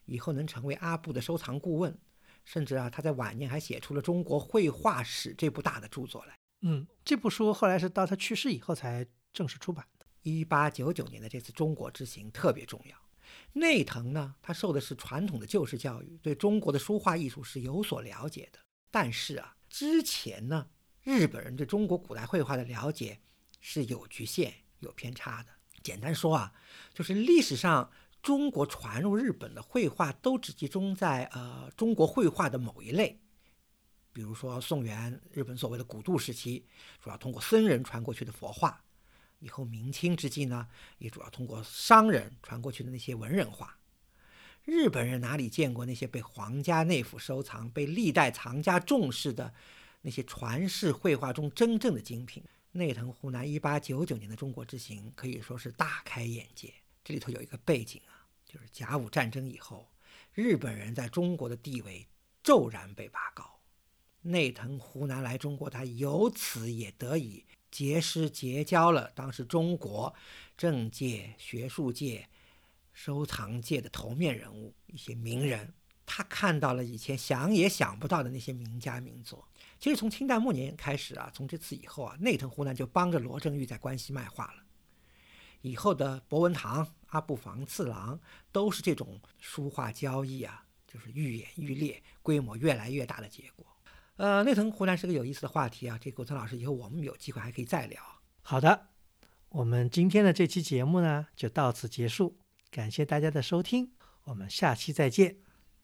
[0.07, 1.99] 以后能成为阿部的收藏顾问。
[2.45, 6.35] 甚至啊，他在晚年还写出了《中国绘画史》这部大的著作来。
[6.67, 10.07] 嗯，这部书后来是到他去世以后才正式出版的。
[10.23, 12.97] 一八九九年的这次中国之行特别重要。
[13.53, 18.59] 内藤呢，他受的是传统的旧式教育，对中国的书画艺术是有所了解的。
[18.91, 20.69] 但是啊，之前呢，
[21.03, 23.21] 日本人对中国古代绘画的了解
[23.61, 25.51] 是有局限、有偏差的。
[25.83, 26.55] 简单说啊，
[26.95, 27.91] 就是历史上。
[28.23, 33.21] 中国传入日本的绘画都只集中在呃中国绘画的某一类，
[34.15, 36.65] 比如说宋元日本所谓的古渡时期，
[37.03, 38.71] 主要通过僧人传过去的佛画；
[39.41, 43.77] 以后明清之际呢，也主要通过商人传过去的那些文人画。
[44.65, 49.53] 日本人哪里见过那些被皇家内府收藏、被历代藏家重视的
[50.03, 52.43] 那些传世绘画中真正的精品？
[52.73, 56.73] 内藤湖南一八九九年的中国之行可以说是大开眼界。
[57.03, 58.25] 这里头有一个背景啊。
[58.47, 59.91] 就是甲午战争以后，
[60.33, 62.07] 日本人在中国的地位
[62.41, 63.54] 骤然被拔高。
[64.25, 70.13] 内藤湖南来中国，他由此也得以结识结交了当时中国
[70.57, 72.29] 政界、学术界、
[72.93, 75.73] 收藏界的头面人物，一些名人。
[76.07, 79.47] 他看到了以前想也想不到的那些名家名作。
[79.79, 84.65] 其实从清代末年开始啊，从这次以后啊，内藤湖南就帮着罗振玉在关西卖画了。
[85.61, 86.95] 以后的博文堂。
[87.15, 88.21] 阿部房次郎
[88.51, 93.65] 都是这种书画交易啊，就是愈演愈烈，规模越来越大的结果。
[94.17, 98.01] 呃内藤湖南是个有意思的话题啊这个古特老师以后我们有机会还可以再聊。
[98.43, 98.89] 好的
[99.49, 102.39] 我们今天的这期节目呢就到此结束
[102.71, 103.93] 感谢大家的收听
[104.25, 105.44] 我们下期再见。